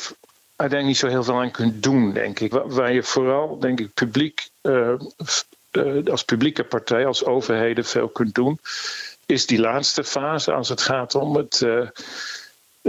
uiteindelijk 0.55 0.85
niet 0.85 0.97
zo 0.97 1.07
heel 1.07 1.23
veel 1.23 1.41
aan 1.41 1.51
kunt 1.51 1.83
doen, 1.83 2.13
denk 2.13 2.39
ik. 2.39 2.51
Waar 2.65 2.93
je 2.93 3.03
vooral, 3.03 3.59
denk 3.59 3.79
ik, 3.79 3.93
publiek, 3.93 4.49
uh, 4.61 4.93
uh, 5.71 6.05
als 6.05 6.23
publieke 6.23 6.63
partij, 6.63 7.05
als 7.05 7.25
overheden 7.25 7.85
veel 7.85 8.07
kunt 8.07 8.35
doen, 8.35 8.59
is 9.25 9.45
die 9.45 9.59
laatste 9.59 10.03
fase 10.03 10.53
als 10.53 10.69
het 10.69 10.81
gaat 10.81 11.15
om 11.15 11.35
het 11.35 11.65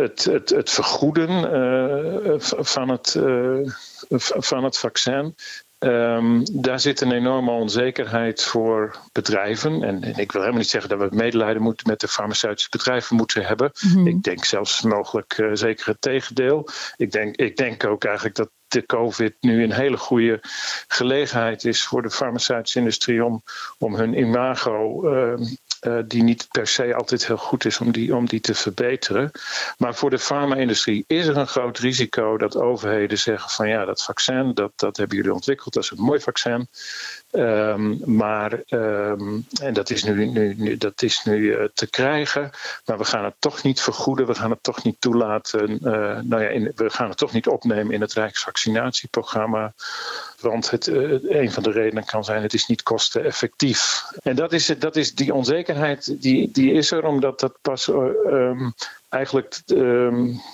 het, 0.01 0.25
het, 0.25 0.49
het 0.49 0.71
vergoeden 0.71 1.31
uh, 1.31 2.35
van, 2.41 2.89
het, 2.89 3.15
uh, 3.15 3.69
van 4.19 4.65
het 4.65 4.79
vaccin. 4.79 5.35
Um, 5.79 6.43
daar 6.53 6.81
zit 6.81 7.01
een 7.01 7.13
enorme 7.13 7.51
onzekerheid 7.51 8.43
voor 8.43 8.97
bedrijven. 9.13 9.83
En, 9.83 10.03
en, 10.03 10.17
ik 10.17 10.33
wil 10.33 10.41
helemaal 10.41 10.61
niet 10.61 10.71
zeggen 10.71 10.99
dat 10.99 11.11
we 11.11 11.17
medelijden 11.17 11.63
moeten 11.63 11.87
met 11.89 12.01
de 12.01 12.09
farmaceutische 12.09 12.71
bedrijven 12.71 13.17
moeten 13.17 13.45
hebben. 13.45 13.71
Mm 13.81 13.93
-hmm. 13.93 14.07
Ik 14.07 14.23
denk 14.23 14.45
zelfs 14.45 14.83
mogelijk 14.83 15.39
uh, 15.39 15.51
zeker 15.53 15.87
het 15.87 16.01
tegendeel. 16.01 16.69
Ik 16.97 17.13
denk, 17.13 17.37
ik 17.37 17.57
denk 17.57 17.87
ook 17.87 18.05
eigenlijk 18.05 18.37
dat 18.37 18.51
de 18.69 18.87
COVID 18.87 19.35
nu 19.41 19.63
een 19.63 19.73
hele 19.73 19.97
goede 19.97 20.39
gelegenheid 20.89 21.65
is 21.65 21.85
voor 21.85 22.03
de 22.03 22.11
farmaceutische 22.11 22.79
industrie 22.79 23.25
om, 23.25 23.43
om 23.79 23.95
hun 23.95 24.19
imago 24.19 25.11
uh, 25.15 25.47
uh, 25.81 25.99
die 26.05 26.23
niet 26.23 26.49
per 26.51 26.67
se 26.67 26.95
altijd 26.95 27.27
heel 27.27 27.37
goed 27.37 27.65
is 27.65 27.79
om 27.79 27.93
die, 27.93 28.17
om 28.17 28.27
die 28.27 28.41
te 28.41 28.55
verbeteren. 28.55 29.31
Maar 29.79 29.95
voor 29.95 30.11
de 30.11 30.19
farma-industrie 30.19 31.05
is 31.07 31.27
er 31.27 31.37
een 31.37 31.47
groot 31.47 31.79
risico 31.79 32.37
dat 32.37 32.57
overheden 32.57 33.19
zeggen 33.19 33.51
van 33.51 33.69
ja, 33.69 33.85
dat 33.85 34.03
vaccin, 34.03 34.55
dat, 34.55 34.73
dat 34.77 34.97
hebben 34.97 35.17
jullie 35.17 35.33
ontwikkeld, 35.33 35.75
dat 35.75 35.83
is 35.83 35.91
een 35.91 36.05
mooi 36.05 36.21
vaccin. 36.21 36.69
Um, 37.33 38.01
maar, 38.05 38.63
um, 38.69 39.47
en 39.61 39.73
dat 39.75 39.91
is 39.91 40.05
nu, 40.05 40.27
nu, 40.27 40.77
dat 40.77 41.03
is 41.03 41.25
nu 41.25 41.39
uh, 41.39 41.65
te 41.75 41.87
krijgen, 41.91 42.51
maar 42.85 42.99
we 42.99 43.05
gaan 43.05 43.25
het 43.25 43.35
toch 43.39 43.63
niet 43.63 43.81
vergoeden, 43.81 44.27
we 44.27 44.35
gaan 44.35 44.51
het 44.51 44.63
toch 44.63 44.85
niet 44.85 45.01
toelaten, 45.01 45.71
uh, 45.71 46.21
nou 46.23 46.43
ja, 46.43 46.71
we 46.75 46.91
gaan 46.91 47.09
het 47.09 47.19
toch 47.19 47.33
niet 47.33 47.47
opnemen 47.47 47.95
in 47.95 48.01
het 48.01 48.13
Rijksvaccinatieprogramma. 48.13 49.75
Want 50.41 50.71
het, 50.71 50.87
een 50.87 51.53
van 51.53 51.63
de 51.63 51.71
redenen 51.71 52.05
kan 52.05 52.25
zijn, 52.25 52.43
het 52.43 52.55
is 52.55 52.67
niet 52.67 52.83
kosteneffectief. 52.83 54.05
En 54.23 54.37
dat 54.37 54.53
is, 54.53 54.67
dat 54.67 54.97
is 54.97 55.15
die 55.15 55.35
onzekerheid, 55.35 55.67
die, 56.21 56.51
die 56.51 56.73
is 56.73 56.91
er 56.91 57.05
omdat 57.05 57.41
dat 57.41 57.59
pas 57.63 57.89
um, 57.89 58.75
eigenlijk 59.09 59.61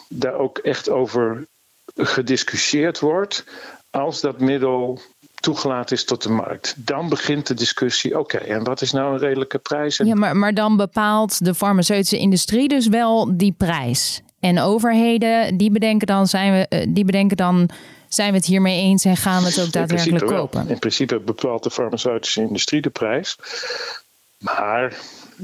daar 0.08 0.34
ook 0.34 0.58
echt 0.58 0.90
over 0.90 1.46
gediscussieerd 1.94 3.00
wordt 3.00 3.44
als 3.90 4.20
dat 4.20 4.40
middel 4.40 5.00
toegelaten 5.34 5.96
is 5.96 6.04
tot 6.04 6.22
de 6.22 6.30
markt. 6.30 6.74
Dan 6.76 7.08
begint 7.08 7.46
de 7.46 7.54
discussie, 7.54 8.18
oké, 8.18 8.36
okay, 8.36 8.48
en 8.48 8.64
wat 8.64 8.80
is 8.80 8.92
nou 8.92 9.12
een 9.12 9.18
redelijke 9.18 9.58
prijs? 9.58 9.96
Ja, 9.96 10.14
maar, 10.14 10.36
maar 10.36 10.54
dan 10.54 10.76
bepaalt 10.76 11.44
de 11.44 11.54
farmaceutische 11.54 12.18
industrie 12.18 12.68
dus 12.68 12.88
wel 12.88 13.36
die 13.36 13.54
prijs. 13.56 14.22
En 14.40 14.60
overheden, 14.60 15.56
die 15.56 15.70
bedenken 15.70 16.06
dan, 16.06 16.26
zijn 16.26 16.52
we, 16.52 16.68
eh, 16.68 16.86
die 16.88 17.04
bedenken 17.04 17.36
dan 17.36 17.70
zijn 18.08 18.30
we 18.30 18.36
het 18.36 18.46
hiermee 18.46 18.80
eens 18.80 19.04
en 19.04 19.16
gaan 19.16 19.42
we 19.42 19.48
het 19.48 19.60
ook 19.60 19.72
daadwerkelijk 19.72 20.26
kopen? 20.26 20.68
In 20.68 20.78
principe 20.78 21.20
bepaalt 21.20 21.62
de 21.62 21.70
farmaceutische 21.70 22.40
industrie 22.40 22.80
de 22.80 22.90
prijs. 22.90 23.36
Maar 24.44 24.96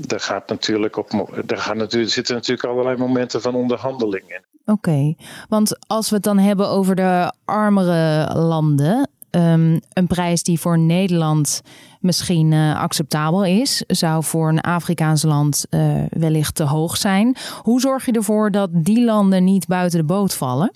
er, 0.09 0.21
gaat 0.21 0.49
natuurlijk 0.49 0.97
op, 0.97 1.11
er 1.47 1.59
gaan 1.59 1.77
natuurlijk, 1.77 2.13
zitten 2.13 2.35
natuurlijk 2.35 2.69
allerlei 2.69 2.97
momenten 2.97 3.43
van 3.43 3.55
onderhandeling 3.55 4.25
in. 4.29 4.45
Oké, 4.65 5.15
want 5.49 5.87
als 5.87 6.09
we 6.09 6.15
het 6.15 6.25
dan 6.25 6.39
hebben 6.39 6.69
over 6.69 6.95
de 6.95 7.33
armere 7.45 8.35
landen, 8.35 9.09
um, 9.31 9.81
een 9.93 10.07
prijs 10.07 10.43
die 10.43 10.61
voor 10.61 10.79
Nederland 10.79 11.61
misschien 12.01 12.53
uh, 12.53 12.81
acceptabel 12.81 13.45
is, 13.45 13.85
zou 13.87 14.25
voor 14.25 14.49
een 14.49 14.61
Afrikaans 14.61 15.23
land 15.23 15.67
uh, 15.71 16.03
wellicht 16.09 16.55
te 16.55 16.65
hoog 16.65 16.97
zijn. 16.97 17.37
Hoe 17.63 17.81
zorg 17.81 18.07
je 18.07 18.13
ervoor 18.13 18.51
dat 18.51 18.71
die 18.73 19.05
landen 19.05 19.45
niet 19.45 19.67
buiten 19.67 19.99
de 19.99 20.05
boot 20.05 20.35
vallen? 20.35 20.71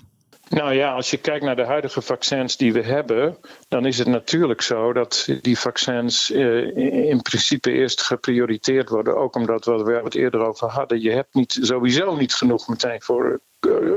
Nou 0.55 0.75
ja, 0.75 0.93
als 0.93 1.11
je 1.11 1.17
kijkt 1.17 1.45
naar 1.45 1.57
de 1.57 1.65
huidige 1.65 2.03
vaccins 2.03 2.57
die 2.57 2.73
we 2.73 2.83
hebben, 2.83 3.39
dan 3.69 3.87
is 3.87 3.99
het 3.99 4.07
natuurlijk 4.07 4.63
zo 4.63 4.93
dat 4.93 5.29
die 5.41 5.59
vaccins 5.59 6.31
uh, 6.31 6.77
in 7.11 7.23
principe 7.23 7.73
eerst 7.73 8.03
geprioriteerd 8.03 8.89
worden. 8.89 9.17
Ook 9.17 9.37
omdat 9.37 9.65
we 9.65 10.01
het 10.05 10.15
eerder 10.15 10.41
over 10.41 10.69
hadden. 10.69 11.01
Je 11.01 11.11
hebt 11.11 11.35
niet, 11.35 11.59
sowieso 11.61 12.17
niet 12.17 12.35
genoeg 12.35 12.69
meteen 12.69 13.03
voor 13.03 13.41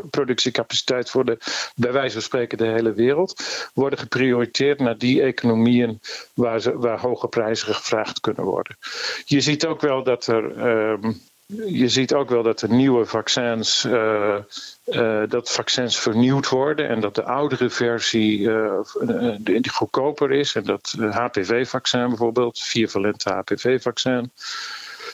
productiecapaciteit 0.10 1.10
voor 1.10 1.26
de, 1.26 1.38
bij 1.76 1.92
wijze 1.92 2.14
van 2.14 2.22
spreken, 2.22 2.58
de 2.58 2.68
hele 2.68 2.94
wereld. 2.94 3.44
Worden 3.74 4.00
geprioriteerd 4.00 4.80
naar 4.80 4.98
die 4.98 5.22
economieën 5.22 6.00
waar, 6.34 6.60
ze, 6.60 6.78
waar 6.78 7.00
hoge 7.00 7.28
prijzen 7.28 7.76
gevraagd 7.76 8.20
kunnen 8.20 8.44
worden. 8.44 8.78
Je 9.26 9.42
ziet 9.42 9.66
ook 9.66 9.82
wel 9.82 10.04
dat 10.04 10.28
er. 10.28 10.58
Uh, 10.58 11.12
je 11.56 11.88
ziet 11.90 12.14
ook 12.14 12.30
wel 12.30 12.44
dat 12.44 12.62
er 12.62 12.70
nieuwe 12.70 13.06
vaccins, 13.06 13.86
uh, 13.86 14.36
uh, 14.86 15.24
dat 15.28 15.52
vaccins 15.52 16.00
vernieuwd 16.00 16.50
worden 16.50 16.88
en 16.90 17.00
dat 17.00 17.16
de 17.16 17.24
oudere 17.24 17.70
versie 17.70 18.40
uh, 18.40 18.80
goedkoper 19.72 20.32
is. 20.32 20.56
En 20.56 20.64
dat 20.64 20.96
HPV-vaccin 20.98 22.08
bijvoorbeeld, 22.08 22.60
viervalente 22.60 23.30
HPV-vaccin. 23.30 24.32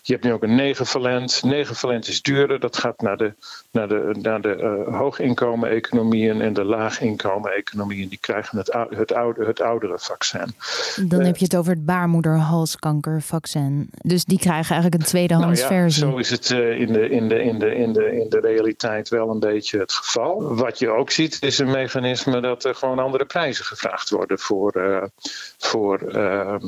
Je 0.06 0.14
hebt 0.14 0.26
nu 0.26 0.34
ook 0.34 0.44
een 0.44 0.56
negenvalent. 0.56 1.44
Negenvalent 1.44 2.08
is 2.08 2.22
duurder. 2.22 2.60
Dat 2.60 2.78
gaat 2.78 3.02
naar 3.02 3.18
de, 3.18 3.34
naar 3.72 3.88
de, 3.88 4.16
naar 4.22 4.42
de 4.42 4.84
uh, 4.88 4.98
hooginkomen-economieën 4.98 6.42
en 6.42 6.54
de 6.54 6.64
laaginkomen-economieën. 6.64 8.10
Die 8.10 8.18
krijgen 8.18 8.58
het, 8.58 8.76
het, 8.90 9.14
oude, 9.14 9.46
het 9.46 9.62
oudere 9.62 10.00
vaccin. 10.00 10.56
Dan 10.96 11.20
uh, 11.20 11.26
heb 11.26 11.38
je 11.38 11.44
het 11.44 11.56
over 11.56 11.74
het 11.74 11.86
baarmoederhalskankervaccin. 11.86 13.90
Dus 13.92 14.26
die 14.26 14.40
krijgen 14.40 14.72
eigenlijk 14.72 15.02
een 15.02 15.10
tweedehands 15.10 15.62
nou 15.62 15.74
ja, 15.74 15.80
versie. 15.80 16.04
Zo 16.04 16.18
is 16.18 16.30
het 16.30 16.50
uh, 16.50 16.80
in, 16.80 16.94
de, 16.94 17.10
in, 17.10 17.28
de, 17.28 17.44
in, 17.44 17.60
de, 17.60 17.76
in, 17.76 17.94
de, 17.94 18.20
in 18.22 18.30
de 18.30 18.40
realiteit 18.40 19.10
wel 19.10 19.30
een 19.30 19.40
beetje 19.40 19.80
het 19.80 19.92
geval. 19.92 20.56
Wat 20.56 20.80
je 20.80 20.90
ook 20.90 21.12
ziet 21.12 21.42
is 21.42 21.58
een 21.58 21.72
mechanisme 21.72 22.42
dat 22.42 22.64
er 22.64 22.76
gewoon 22.76 23.00
andere 23.00 23.26
prijzen 23.26 23.66
gevraagd 23.66 24.10
worden 24.10 24.40
voor, 24.40 25.10
voor 25.58 26.00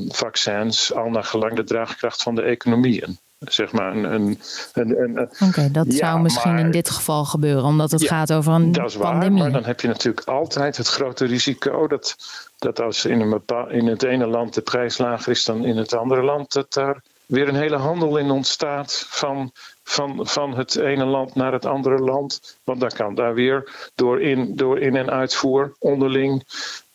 vaccins. 0.08 0.94
Al 0.94 1.10
naar 1.10 1.24
gelang 1.24 1.56
de 1.56 1.63
draagkracht 1.63 2.24
van 2.24 2.36
de 2.36 2.42
economieën 2.42 3.18
zeg 3.54 3.72
maar 3.72 3.96
een. 3.96 4.14
een, 4.14 4.40
een, 4.74 5.00
een 5.00 5.20
Oké, 5.20 5.44
okay, 5.46 5.72
dat 5.72 5.86
ja, 5.86 5.98
zou 5.98 6.22
misschien 6.22 6.54
maar, 6.54 6.66
in 6.66 6.72
dit 6.72 6.90
geval 6.90 7.25
gebeuren, 7.25 7.64
omdat 7.64 7.92
het 7.92 8.02
ja, 8.02 8.08
gaat 8.08 8.34
over 8.34 8.54
een 8.54 8.72
dat 8.72 8.90
is 8.90 8.98
pandemie. 8.98 9.42
Waar, 9.42 9.52
maar 9.52 9.60
dan 9.62 9.68
heb 9.68 9.82
je 9.82 9.88
natuurlijk 9.88 10.28
altijd 10.28 10.78
het 10.78 10.88
grote 10.88 11.25
risico 11.25 11.88
dat, 11.88 12.16
dat 12.58 12.82
als 12.82 13.06
in, 13.06 13.22
een 13.22 13.30
bepaal, 13.30 13.70
in 13.70 13.88
het 13.88 14.04
ene 14.04 14.28
land 14.28 14.54
de 14.54 14.62
prijs 14.62 14.98
lager 14.98 15.32
is 15.32 15.44
dan 15.44 15.66
in 15.66 15.78
het 15.78 15.94
andere 15.94 16.24
land, 16.24 16.54
dat 16.54 16.74
daar 16.74 17.02
weer 17.25 17.48
een 17.48 17.56
hele 17.56 17.78
handel 17.78 18.18
in 18.18 18.32
ontstaat 18.32 19.06
van, 19.10 19.52
van, 19.84 20.20
van 20.28 20.58
het 20.58 20.75
ene 20.75 21.06
land 21.06 21.36
naar 21.36 21.54
het 21.54 21.66
andere 21.66 21.98
land. 21.98 22.58
Want 22.64 22.80
dan 22.80 22.90
kan 22.90 23.16
daar 23.16 23.34
weer 23.34 23.90
door 23.96 24.22
in, 24.22 24.56
door 24.56 24.80
in- 24.80 24.96
en 24.96 25.12
uitvoer 25.12 25.75
onderling 25.80 26.44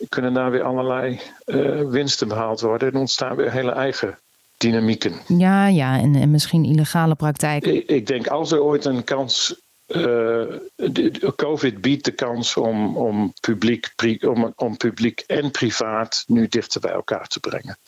kunnen 0.09 0.33
daar 0.33 0.51
weer 0.51 0.63
allerlei 0.63 1.21
uh, 1.47 1.83
winsten 1.89 2.29
behaald 2.29 2.61
worden 2.61 2.93
en 2.93 2.99
ontstaan 2.99 3.37
weer 3.37 3.53
hele 3.53 3.73
eigen 3.73 4.19
dynamieken. 4.61 5.13
Ja, 5.27 5.67
ja, 5.67 5.99
en, 5.99 6.15
en 6.15 6.31
misschien 6.31 6.65
illegale 6.65 7.15
praktijken. 7.15 7.75
Ik, 7.75 7.89
ik 7.89 8.07
denk 8.07 8.27
als 8.27 8.53
er 8.53 8.63
ooit 8.63 8.85
een 8.85 9.05
kans. 9.05 9.61
Uh, 9.87 10.43
COVID 11.37 11.81
biedt 11.81 12.05
de 12.05 12.11
kans 12.11 12.57
om, 12.57 12.97
om, 12.97 13.33
publiek, 13.41 13.93
om, 14.21 14.53
om 14.57 14.77
publiek 14.77 15.25
en 15.27 15.51
privaat 15.51 16.25
nu 16.27 16.49
dichter 16.49 16.81
bij 16.81 16.91
elkaar 16.91 17.27
te 17.27 17.41
brengen. 17.41 17.79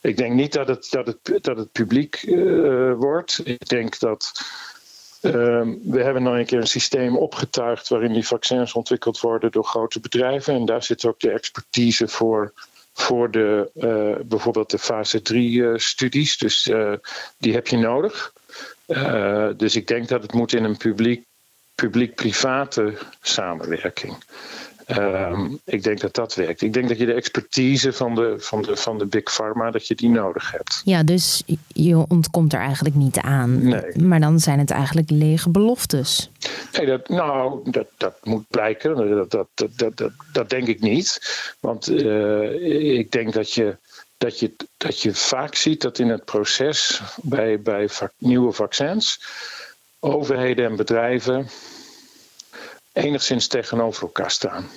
Ik 0.00 0.16
denk 0.16 0.34
niet 0.34 0.52
dat 0.52 0.68
het, 0.68 0.86
dat 0.90 1.06
het, 1.06 1.44
dat 1.44 1.56
het 1.56 1.72
publiek 1.72 2.22
uh, 2.22 2.94
wordt. 2.94 3.40
Ik 3.44 3.68
denk 3.68 3.98
dat. 3.98 4.32
Uh, 5.22 5.32
we 5.82 6.02
hebben 6.02 6.22
nog 6.22 6.34
een 6.34 6.46
keer 6.46 6.60
een 6.60 6.66
systeem 6.66 7.16
opgetuigd 7.16 7.88
waarin 7.88 8.12
die 8.12 8.26
vaccins 8.26 8.72
ontwikkeld 8.72 9.20
worden 9.20 9.50
door 9.50 9.64
grote 9.64 10.00
bedrijven. 10.00 10.54
En 10.54 10.64
daar 10.64 10.82
zit 10.82 11.04
ook 11.04 11.20
de 11.20 11.30
expertise 11.30 12.08
voor 12.08 12.52
voor 13.00 13.30
de, 13.30 13.70
uh, 13.74 14.24
bijvoorbeeld 14.26 14.70
de 14.70 14.78
fase 14.78 15.22
3 15.22 15.50
uh, 15.50 15.76
studies. 15.76 16.38
Dus 16.38 16.66
uh, 16.66 16.92
die 17.38 17.52
heb 17.52 17.66
je 17.66 17.76
nodig. 17.76 18.32
dus 19.56 19.76
ik 19.76 19.86
denk 19.86 20.08
dat 20.08 20.22
het 20.22 20.32
moet 20.32 20.52
in 20.52 20.64
een 20.64 20.76
publiek, 20.76 21.24
publiek-private 21.74 22.98
samenwerking. 23.20 24.16
Um, 24.98 25.60
ik 25.64 25.82
denk 25.82 26.00
dat 26.00 26.14
dat 26.14 26.34
werkt. 26.34 26.62
Ik 26.62 26.72
denk 26.72 26.88
dat 26.88 26.98
je 26.98 27.06
de 27.06 27.12
expertise 27.12 27.92
van 27.92 28.14
de, 28.14 28.34
van, 28.38 28.62
de, 28.62 28.76
van 28.76 28.98
de 28.98 29.06
Big 29.06 29.22
Pharma, 29.22 29.70
dat 29.70 29.86
je 29.86 29.94
die 29.94 30.08
nodig 30.08 30.50
hebt. 30.50 30.82
Ja, 30.84 31.02
dus 31.02 31.42
je 31.66 32.04
ontkomt 32.08 32.52
er 32.52 32.60
eigenlijk 32.60 32.94
niet 32.94 33.18
aan. 33.18 33.68
Nee. 33.68 33.98
Maar 33.98 34.20
dan 34.20 34.40
zijn 34.40 34.58
het 34.58 34.70
eigenlijk 34.70 35.10
lege 35.10 35.50
beloftes. 35.50 36.30
Nee, 36.72 36.86
dat, 36.86 37.08
nou, 37.08 37.70
dat, 37.70 37.86
dat 37.96 38.14
moet 38.22 38.44
blijken. 38.48 38.96
Dat, 39.28 39.30
dat, 39.30 39.72
dat, 39.96 40.10
dat, 40.32 40.50
denk 40.50 40.66
ik 40.66 40.80
niet. 40.80 41.20
Want 41.60 41.90
uh, 41.90 42.98
ik 42.98 43.10
denk 43.10 43.32
dat 43.32 43.52
je 43.52 43.76
dat 44.18 44.38
je, 44.38 44.54
dat 44.76 45.00
je 45.00 45.14
vaak 45.14 45.54
ziet 45.54 45.80
dat 45.80 45.98
in 45.98 46.08
het 46.08 46.24
proces 46.24 47.00
bij, 47.22 47.60
bij 47.60 47.88
nieuwe 48.18 48.52
vaccins 48.52 49.20
overheden 50.00 50.64
en 50.64 50.76
bedrijven 50.76 51.48
enigszins 53.00 53.46
tegenover 53.46 54.02
elkaar 54.02 54.30
staan. 54.30 54.68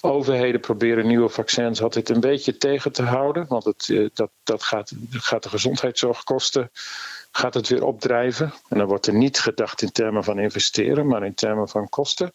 Overheden 0.00 0.60
proberen 0.60 1.06
nieuwe 1.06 1.28
vaccins 1.28 1.82
altijd 1.82 2.08
een 2.08 2.20
beetje 2.20 2.56
tegen 2.56 2.92
te 2.92 3.02
houden, 3.02 3.46
want 3.48 3.64
het, 3.64 3.88
eh, 3.88 4.06
dat, 4.14 4.30
dat 4.44 4.62
gaat, 4.62 4.92
gaat 5.10 5.42
de 5.42 5.48
gezondheidszorg 5.48 6.24
kosten 6.24 6.70
gaat 7.38 7.54
het 7.54 7.68
weer 7.68 7.84
opdrijven. 7.84 8.52
En 8.68 8.78
dan 8.78 8.86
wordt 8.86 9.06
er 9.06 9.14
niet 9.14 9.40
gedacht 9.40 9.82
in 9.82 9.92
termen 9.92 10.24
van 10.24 10.38
investeren, 10.38 11.06
maar 11.06 11.24
in 11.24 11.34
termen 11.34 11.68
van 11.68 11.88
kosten. 11.88 12.30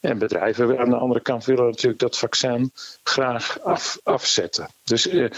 En 0.00 0.18
bedrijven 0.18 0.78
aan 0.78 0.90
de 0.90 0.96
andere 0.96 1.20
kant 1.20 1.44
willen 1.44 1.64
natuurlijk 1.64 2.00
dat 2.00 2.18
vaccin 2.18 2.72
graag 3.02 3.60
af, 3.60 3.98
afzetten. 4.02 4.68
Dus 4.84 5.08
eh, 5.08 5.30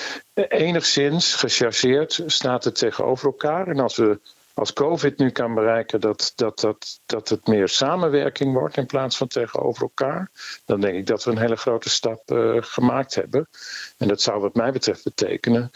enigszins 0.48 1.34
gechargeerd 1.34 2.22
staat 2.26 2.64
het 2.64 2.74
tegenover 2.74 3.26
elkaar. 3.26 3.68
En 3.68 3.80
als 3.80 3.96
we 3.96 4.20
als 4.58 4.72
COVID 4.72 5.18
nu 5.18 5.30
kan 5.30 5.54
bereiken 5.54 6.00
dat, 6.00 6.32
dat, 6.34 6.60
dat, 6.60 7.00
dat 7.06 7.28
het 7.28 7.46
meer 7.46 7.68
samenwerking 7.68 8.52
wordt 8.52 8.76
in 8.76 8.86
plaats 8.86 9.16
van 9.16 9.26
tegenover 9.28 9.82
elkaar, 9.82 10.30
dan 10.64 10.80
denk 10.80 10.94
ik 10.94 11.06
dat 11.06 11.24
we 11.24 11.30
een 11.30 11.38
hele 11.38 11.56
grote 11.56 11.88
stap 11.88 12.30
uh, 12.30 12.56
gemaakt 12.60 13.14
hebben. 13.14 13.48
En 13.96 14.08
dat 14.08 14.20
zou 14.20 14.40
wat 14.40 14.54
mij 14.54 14.72
betreft 14.72 15.04
betekenen 15.04 15.70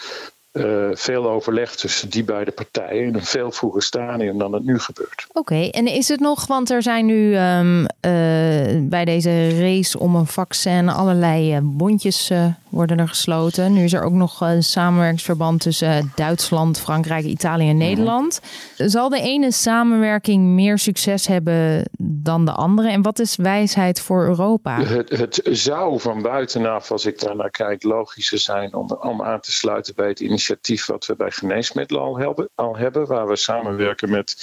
uh, 0.53 0.89
veel 0.93 1.31
overleg 1.31 1.75
tussen 1.75 2.11
die 2.11 2.25
beide 2.25 2.51
partijen 2.51 3.07
in 3.07 3.15
een 3.15 3.25
veel 3.25 3.53
vroeger 3.53 3.83
stadium 3.83 4.39
dan 4.39 4.53
het 4.53 4.65
nu 4.65 4.79
gebeurt. 4.79 5.27
Oké, 5.33 5.69
en 5.69 5.87
is 5.87 6.09
het 6.09 6.21
nog, 6.21 6.47
want 6.47 6.71
er 6.71 6.83
zijn 6.83 7.07
nu 7.07 7.39
um, 7.39 7.81
uh, 7.81 7.87
bij 8.81 9.05
deze 9.05 9.61
race 9.61 9.99
om 9.99 10.15
een 10.15 10.27
vaccin 10.27 10.89
allerlei 10.89 11.57
uh, 11.57 11.59
bondjes 11.63 12.31
worden 12.69 12.99
er 12.99 13.09
gesloten. 13.09 13.73
Nu 13.73 13.85
is 13.85 13.93
er 13.93 14.03
ook 14.03 14.13
nog 14.13 14.41
een 14.41 14.63
samenwerkingsverband 14.63 15.61
tussen 15.61 16.13
Duitsland, 16.15 16.81
Frankrijk, 16.81 17.25
Italië 17.25 17.69
en 17.69 17.77
mhm. 17.77 17.85
Nederland. 17.85 18.41
Zal 18.77 19.09
de 19.09 19.21
ene 19.21 19.53
samenwerking 19.53 20.45
meer 20.45 20.79
succes 20.79 21.27
hebben 21.27 21.89
dan 21.99 22.45
de 22.45 22.53
andere? 22.53 22.89
En 22.89 23.03
wat 23.03 23.19
is 23.19 23.37
wijsheid 23.37 24.01
voor 24.01 24.25
Europa? 24.25 24.83
Het, 24.83 25.11
het 25.11 25.41
zou 25.45 26.01
van 26.01 26.23
buitenaf, 26.23 26.91
als 26.91 27.07
ik 27.07 27.21
daar 27.21 27.37
naar 27.37 27.51
kijk, 27.51 27.83
logischer 27.83 28.39
zijn 28.39 28.75
om, 28.75 28.91
om 29.01 29.23
aan 29.23 29.41
te 29.41 29.53
sluiten 29.53 29.95
bij 29.95 30.09
het 30.09 30.21
initiatief 30.21 30.42
initiatief 30.43 30.87
wat 30.87 31.07
we 31.07 31.17
bij 31.17 31.31
geneesmiddelen 31.31 32.03
al 32.03 32.19
hebben, 32.19 32.49
al 32.55 32.77
hebben 32.77 33.07
waar 33.07 33.29
we 33.29 33.37
samenwerken 33.37 34.11
met, 34.11 34.37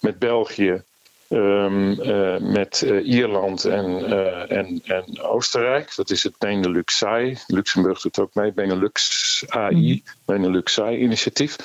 met 0.00 0.18
België, 0.18 0.82
um, 1.28 1.90
uh, 1.90 2.38
met 2.38 2.82
uh, 2.86 3.06
Ierland 3.06 3.64
en, 3.64 4.10
uh, 4.10 4.50
en, 4.52 4.80
en 4.84 5.20
Oostenrijk. 5.20 5.96
Dat 5.96 6.10
is 6.10 6.22
het 6.22 6.38
Benelux 6.38 6.96
SAI. 6.96 7.38
Luxemburg 7.46 8.00
doet 8.00 8.18
ook 8.18 8.34
mee, 8.34 8.52
Benelux 8.52 9.44
AI, 9.48 9.92
mm. 9.92 10.02
Benelux 10.24 10.72
SAI-initiatief. 10.72 11.56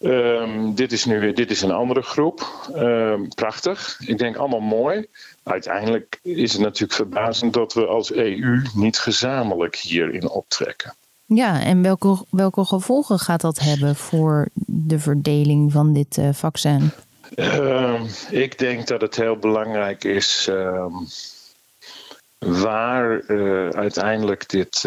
Um, 0.00 0.74
dit 0.74 0.92
is 0.92 1.04
nu 1.04 1.20
weer 1.20 1.34
dit 1.34 1.50
is 1.50 1.62
een 1.62 1.70
andere 1.70 2.02
groep. 2.02 2.68
Um, 2.76 3.28
prachtig. 3.28 4.00
Ik 4.06 4.18
denk 4.18 4.36
allemaal 4.36 4.60
mooi. 4.60 5.06
Uiteindelijk 5.42 6.18
is 6.22 6.52
het 6.52 6.62
natuurlijk 6.62 6.92
verbazend 6.92 7.52
dat 7.52 7.74
we 7.74 7.86
als 7.86 8.12
EU 8.12 8.62
niet 8.74 8.98
gezamenlijk 8.98 9.76
hierin 9.76 10.28
optrekken. 10.28 10.94
Ja, 11.26 11.62
en 11.62 11.82
welke, 11.82 12.24
welke 12.30 12.64
gevolgen 12.64 13.18
gaat 13.18 13.40
dat 13.40 13.58
hebben 13.58 13.96
voor 13.96 14.48
de 14.54 14.98
verdeling 14.98 15.72
van 15.72 15.92
dit 15.92 16.16
uh, 16.16 16.28
vaccin? 16.32 16.90
Uh, 17.36 18.02
ik 18.30 18.58
denk 18.58 18.86
dat 18.86 19.00
het 19.00 19.16
heel 19.16 19.36
belangrijk 19.36 20.04
is 20.04 20.48
uh, 20.50 20.86
waar 22.38 23.30
uh, 23.30 23.68
uiteindelijk 23.68 24.48
dit, 24.48 24.82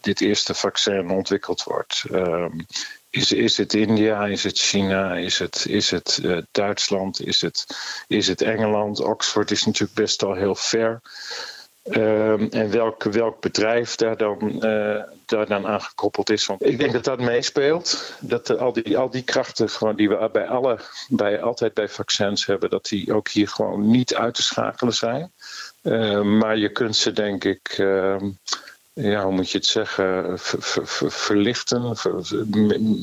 dit 0.00 0.20
eerste 0.20 0.54
vaccin 0.54 1.10
ontwikkeld 1.10 1.62
wordt. 1.62 2.04
Ehm, 2.10 2.60
is, 3.10 3.32
is 3.32 3.56
het 3.56 3.74
India, 3.74 4.26
is 4.26 4.42
het 4.42 4.58
China, 4.58 5.14
is 5.14 5.38
het, 5.38 5.66
is 5.68 5.90
het 5.90 6.20
Duitsland, 6.50 7.26
is 7.26 7.40
het, 7.40 7.66
is 8.06 8.28
het 8.28 8.42
Engeland? 8.42 9.00
Oxford 9.00 9.50
is 9.50 9.64
natuurlijk 9.64 9.98
best 9.98 10.22
al 10.22 10.34
heel 10.34 10.54
ver. 10.54 11.00
Ehm, 11.90 12.46
en 12.50 12.70
welk, 12.70 13.02
welk 13.02 13.40
bedrijf 13.40 13.94
daar 13.94 14.16
dan, 14.16 14.38
uh, 14.54 15.02
daar 15.24 15.46
dan 15.46 15.66
aan 15.66 15.80
gekoppeld 15.80 16.30
is. 16.30 16.46
Want 16.46 16.66
ik 16.66 16.78
denk 16.78 16.92
dat 16.92 17.04
dat 17.04 17.20
meespeelt. 17.20 18.14
Dat 18.20 18.58
al, 18.58 18.72
die, 18.72 18.98
al 18.98 19.10
die 19.10 19.22
krachten 19.22 19.68
gewoon 19.68 19.96
die 19.96 20.08
we 20.08 20.28
bij 20.32 20.48
alle, 20.48 20.78
bij, 21.08 21.42
altijd 21.42 21.74
bij 21.74 21.88
vaccins 21.88 22.46
hebben, 22.46 22.70
dat 22.70 22.84
die 22.84 23.14
ook 23.14 23.28
hier 23.28 23.48
gewoon 23.48 23.90
niet 23.90 24.14
uit 24.14 24.34
te 24.34 24.42
schakelen 24.42 24.94
zijn. 24.94 25.32
Uh, 25.82 26.20
maar 26.20 26.56
je 26.56 26.68
kunt 26.68 26.96
ze 26.96 27.12
denk 27.12 27.44
ik. 27.44 27.78
Uh, 27.78 28.16
ja, 29.00 29.24
hoe 29.24 29.32
moet 29.32 29.50
je 29.50 29.58
het 29.58 29.66
zeggen, 29.66 30.38
ver, 30.38 30.62
ver, 30.86 31.10
verlichten. 31.12 31.96
Ver, 31.96 32.14
uh, 32.14 32.98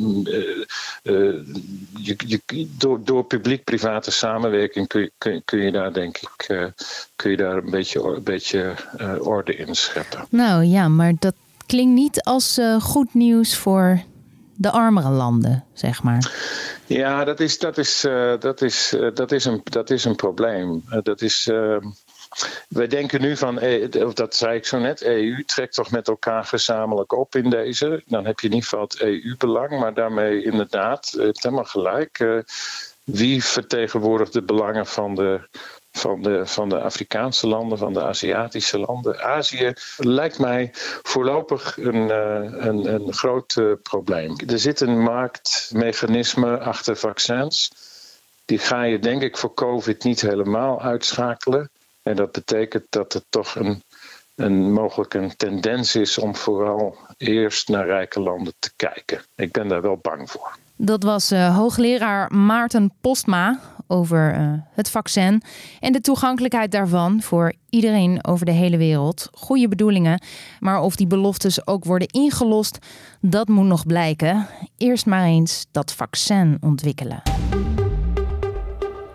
je, 1.94 2.16
je, 2.28 2.68
door, 2.78 3.04
door 3.04 3.26
publiek-private 3.26 4.12
samenwerking 4.12 4.88
kun 4.88 5.02
je, 5.02 5.12
kun, 5.18 5.42
kun, 5.46 5.60
je 5.60 5.72
daar 5.72 5.94
denk 5.94 6.18
ik 6.18 6.50
uh, 6.50 6.66
kun 7.16 7.32
je 7.32 7.38
daar 7.38 7.58
een 7.58 7.70
beetje, 7.70 8.04
een 8.04 8.24
beetje 8.24 8.74
uh, 8.98 9.28
orde 9.28 9.56
in 9.56 9.76
scheppen. 9.76 10.26
Nou 10.30 10.64
ja, 10.64 10.88
maar 10.88 11.14
dat 11.20 11.36
klinkt 11.66 11.94
niet 11.94 12.24
als 12.24 12.60
goed 12.80 13.14
nieuws 13.14 13.58
voor 13.58 14.02
de 14.56 14.72
armere 14.72 15.10
landen, 15.10 15.64
zeg 15.74 16.04
maar. 16.04 16.32
Ja, 16.86 17.24
dat 17.24 17.40
is, 17.40 17.60
dat 17.60 17.78
is, 17.78 18.02
dat 18.40 18.62
is, 18.62 18.96
dat 19.14 19.32
is, 19.32 19.46
een, 19.46 19.62
dat 19.64 19.90
is 19.90 20.06
een 20.06 20.16
probleem. 20.16 20.84
dat 21.04 21.22
is 21.22 21.50
wij 22.70 22.88
denken 22.88 23.22
nu 23.22 23.38
van, 23.38 23.60
eh, 23.60 24.06
of 24.06 24.14
dat 24.14 24.36
zei 24.36 24.58
ik 24.58 24.66
zo 24.66 24.80
net, 24.80 25.02
EU 25.02 25.44
trekt 25.46 25.74
toch 25.74 25.92
met 25.92 26.08
elkaar 26.08 26.46
gezamenlijk 26.46 27.14
op 27.14 27.36
in 27.36 27.50
deze. 27.50 28.04
Dan 28.06 28.26
heb 28.26 28.40
je 28.40 28.48
in 28.48 28.54
ieder 28.54 28.80
het 28.80 29.02
EU-belang, 29.02 29.80
maar 29.80 29.94
daarmee 29.94 30.44
inderdaad, 30.44 31.12
het 31.12 31.36
eh, 31.38 31.42
helemaal 31.42 31.66
gelijk. 31.66 32.20
Eh, 32.20 32.38
wie 33.04 33.44
vertegenwoordigt 33.44 34.34
de 34.34 34.42
belangen 34.42 34.86
van 34.86 35.16
de, 35.16 35.48
van, 35.92 36.22
de, 36.22 36.46
van 36.46 36.70
de 36.70 36.82
Afrikaanse 36.82 37.48
landen, 37.48 37.78
van 37.78 37.94
de 37.94 38.04
Aziatische 38.04 38.80
landen? 38.80 39.24
Azië 39.24 39.74
lijkt 39.98 40.40
mij 40.40 40.70
voorlopig 41.02 41.78
een, 41.78 42.10
een, 42.68 42.94
een 42.94 43.14
groot 43.14 43.62
probleem. 43.84 44.36
Er 44.48 44.60
zit 44.60 44.82
een 44.82 45.02
marktmechanisme 45.02 46.60
achter 46.60 46.98
vaccins. 46.98 47.72
Die 48.46 48.60
ga 48.60 48.84
je 48.84 49.00
denk 49.00 49.22
ik 49.22 49.38
voor 49.38 49.54
COVID 49.54 50.04
niet 50.04 50.22
helemaal 50.22 50.82
uitschakelen. 50.82 51.70
En 52.04 52.16
dat 52.16 52.32
betekent 52.32 52.86
dat 52.90 53.14
er 53.14 53.22
toch 53.30 53.56
een, 53.56 53.84
een 54.36 54.74
mogelijk 54.74 55.14
een 55.14 55.36
tendens 55.36 55.96
is 55.96 56.18
om 56.18 56.36
vooral 56.36 56.98
eerst 57.18 57.70
naar 57.70 57.86
rijke 57.86 58.20
landen 58.20 58.54
te 58.60 58.72
kijken. 58.76 59.22
Ik 59.36 59.52
ben 59.52 59.68
daar 59.68 59.82
wel 59.82 60.00
bang 60.02 60.32
voor. 60.32 60.58
Dat 60.76 61.04
was 61.04 61.32
uh, 61.32 61.56
hoogleraar 61.58 62.34
Maarten 62.34 62.94
Postma 63.02 63.60
over 63.88 64.36
uh, 64.36 64.54
het 64.74 64.90
vaccin 64.90 65.42
en 65.80 65.92
de 65.92 66.02
toegankelijkheid 66.02 66.72
daarvan 66.72 67.22
voor 67.22 67.54
iedereen 67.70 68.26
over 68.26 68.46
de 68.46 68.52
hele 68.52 68.78
wereld. 68.78 69.30
Goede 69.32 69.68
bedoelingen, 69.68 70.22
maar 70.60 70.82
of 70.82 70.96
die 70.96 71.08
beloftes 71.08 71.68
ook 71.68 71.86
worden 71.86 72.08
ingelost, 72.08 72.78
dat 73.22 73.48
moet 73.48 73.66
nog 73.66 73.86
blijken. 73.86 74.48
Eerst 74.78 75.06
maar 75.06 75.26
eens 75.26 75.66
dat 75.72 75.94
vaccin 75.94 76.58
ontwikkelen. 76.62 77.33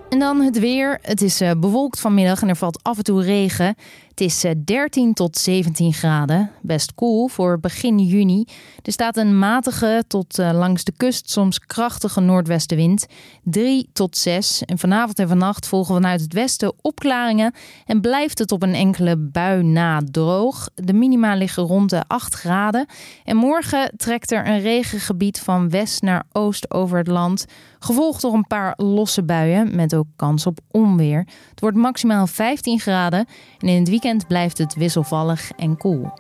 En 0.09 0.19
dan 0.19 0.41
het 0.41 0.59
weer. 0.59 0.99
Het 1.03 1.23
is 1.23 1.43
uh, 1.43 1.51
bewolkt 1.57 2.01
vanmiddag 2.01 2.43
en 2.43 2.49
er 2.49 2.57
valt 2.57 2.83
af 2.83 2.97
en 2.97 3.05
toe 3.05 3.23
regen. 3.23 3.75
Het 4.19 4.27
is 4.27 4.45
13 4.65 5.07
eh, 5.07 5.13
tot 5.13 5.39
17 5.39 5.93
graden. 5.93 6.51
Best 6.63 6.95
cool 6.95 7.29
voor 7.29 7.61
begin 7.61 7.99
juni. 7.99 8.45
Er 8.83 8.93
staat 8.93 9.17
een 9.17 9.39
matige 9.39 10.05
tot 10.07 10.39
uh, 10.39 10.51
langs 10.53 10.85
de 10.85 10.93
kust 10.97 11.31
soms 11.31 11.59
krachtige 11.59 12.21
noordwestenwind. 12.21 13.07
3 13.43 13.91
tot 13.93 14.17
6. 14.17 14.63
En 14.65 14.79
vanavond 14.79 15.19
en 15.19 15.29
vannacht 15.29 15.67
volgen 15.67 15.95
vanuit 15.95 16.21
het 16.21 16.33
westen 16.33 16.73
opklaringen. 16.83 17.55
En 17.87 18.01
blijft 18.01 18.39
het 18.39 18.53
op 18.53 18.63
een 18.63 18.75
enkele 18.75 19.17
bui 19.17 19.63
na 19.63 20.01
droog. 20.11 20.69
De 20.75 20.93
minima 20.93 21.35
liggen 21.35 21.63
rond 21.63 21.91
de 21.91 22.03
8 22.07 22.35
graden. 22.35 22.87
En 23.25 23.37
morgen 23.37 23.93
trekt 23.97 24.31
er 24.31 24.47
een 24.47 24.61
regengebied 24.61 25.41
van 25.41 25.71
west 25.71 26.03
naar 26.03 26.25
oost 26.33 26.71
over 26.71 26.99
het 26.99 27.09
land. 27.09 27.47
Gevolgd 27.79 28.21
door 28.21 28.35
een 28.35 28.47
paar 28.47 28.75
losse 28.77 29.23
buien 29.23 29.77
met 29.77 29.95
ook 29.95 30.07
kans 30.17 30.47
op 30.47 30.59
onweer. 30.71 31.27
Het 31.51 31.61
wordt 31.61 31.77
maximaal 31.77 32.27
15 32.27 32.81
graden. 32.81 33.27
En 33.59 33.69
in 33.69 33.79
het 33.79 33.89
weekend 33.89 34.08
blijft 34.27 34.59
het 34.59 34.75
wisselvallig 34.75 35.51
en 35.57 35.77
koel. 35.77 36.11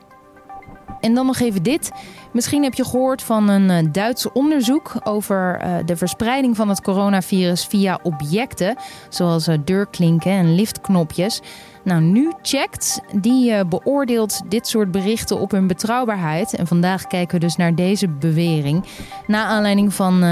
En 1.00 1.14
dan 1.14 1.26
nog 1.26 1.38
even 1.38 1.62
dit. 1.62 1.90
Misschien 2.32 2.62
heb 2.62 2.74
je 2.74 2.84
gehoord 2.84 3.22
van 3.22 3.48
een 3.48 3.70
eh, 3.70 3.92
Duits 3.92 4.32
onderzoek 4.32 4.92
over 5.04 5.58
eh, 5.60 5.74
de 5.84 5.96
verspreiding 5.96 6.56
van 6.56 6.68
het 6.68 6.82
coronavirus 6.82 7.64
via 7.64 7.98
objecten, 8.02 8.76
zoals 9.08 9.46
eh, 9.46 9.58
deurklinken 9.64 10.32
en 10.32 10.54
liftknopjes. 10.54 11.40
Nou, 11.84 12.00
nu 12.00 12.32
checkt, 12.42 13.00
die 13.20 13.66
beoordeelt 13.66 14.40
dit 14.48 14.66
soort 14.66 14.90
berichten 14.90 15.38
op 15.38 15.50
hun 15.50 15.66
betrouwbaarheid. 15.66 16.54
En 16.54 16.66
vandaag 16.66 17.06
kijken 17.06 17.34
we 17.34 17.46
dus 17.46 17.56
naar 17.56 17.74
deze 17.74 18.08
bewering. 18.08 18.84
Na 19.26 19.44
aanleiding 19.44 19.94
van 19.94 20.24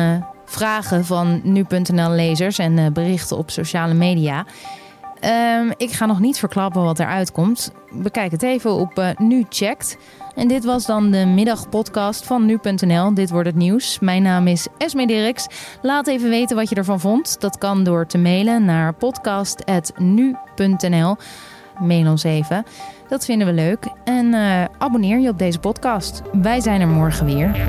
vragen 0.45 1.05
van 1.05 1.41
nu.nl-lezers 1.45 2.59
en 2.59 2.93
berichten 2.93 3.37
op 3.37 3.51
sociale 3.51 3.95
media. 3.95 4.47
Ehm, 5.27 5.71
ik 5.77 5.93
ga 5.93 6.07
nog 6.07 6.21
niet 6.21 6.39
verklappen 6.39 6.83
wat 6.83 6.99
eruit 6.99 7.33
komt. 7.33 7.73
Bekijk 7.91 8.31
het 8.31 8.43
even 8.43 8.73
op 8.73 8.99
uh, 8.99 9.09
Nu 9.19 9.45
Checked. 9.49 9.99
En 10.35 10.49
dit 10.49 10.65
was 10.65 10.87
dan 10.87 11.11
de 11.11 11.27
middagpodcast 11.27 12.27
van 12.27 12.47
nu.nl. 12.47 13.15
Dit 13.15 13.31
wordt 13.31 13.49
het 13.49 13.57
nieuws. 13.57 13.99
Mijn 13.99 14.23
naam 14.23 14.47
is 14.47 14.67
Esme 14.79 15.07
Dirks. 15.07 15.47
Laat 15.83 16.07
even 16.07 16.29
weten 16.29 16.57
wat 16.57 16.69
je 16.69 16.75
ervan 16.75 17.01
vond. 17.01 17.41
Dat 17.41 17.59
kan 17.59 17.85
door 17.85 18.07
te 18.07 18.19
mailen 18.19 18.65
naar 18.65 18.95
podcast.nu.nl. 18.95 21.17
Mail 21.79 22.11
ons 22.11 22.23
even. 22.23 22.65
Dat 23.09 23.25
vinden 23.25 23.47
we 23.47 23.53
leuk. 23.53 23.87
En 24.05 24.27
uh, 24.27 24.65
abonneer 24.79 25.19
je 25.19 25.29
op 25.29 25.39
deze 25.39 25.59
podcast. 25.59 26.23
Wij 26.33 26.61
zijn 26.61 26.81
er 26.81 26.89
morgen 26.89 27.27
weer. 27.27 27.69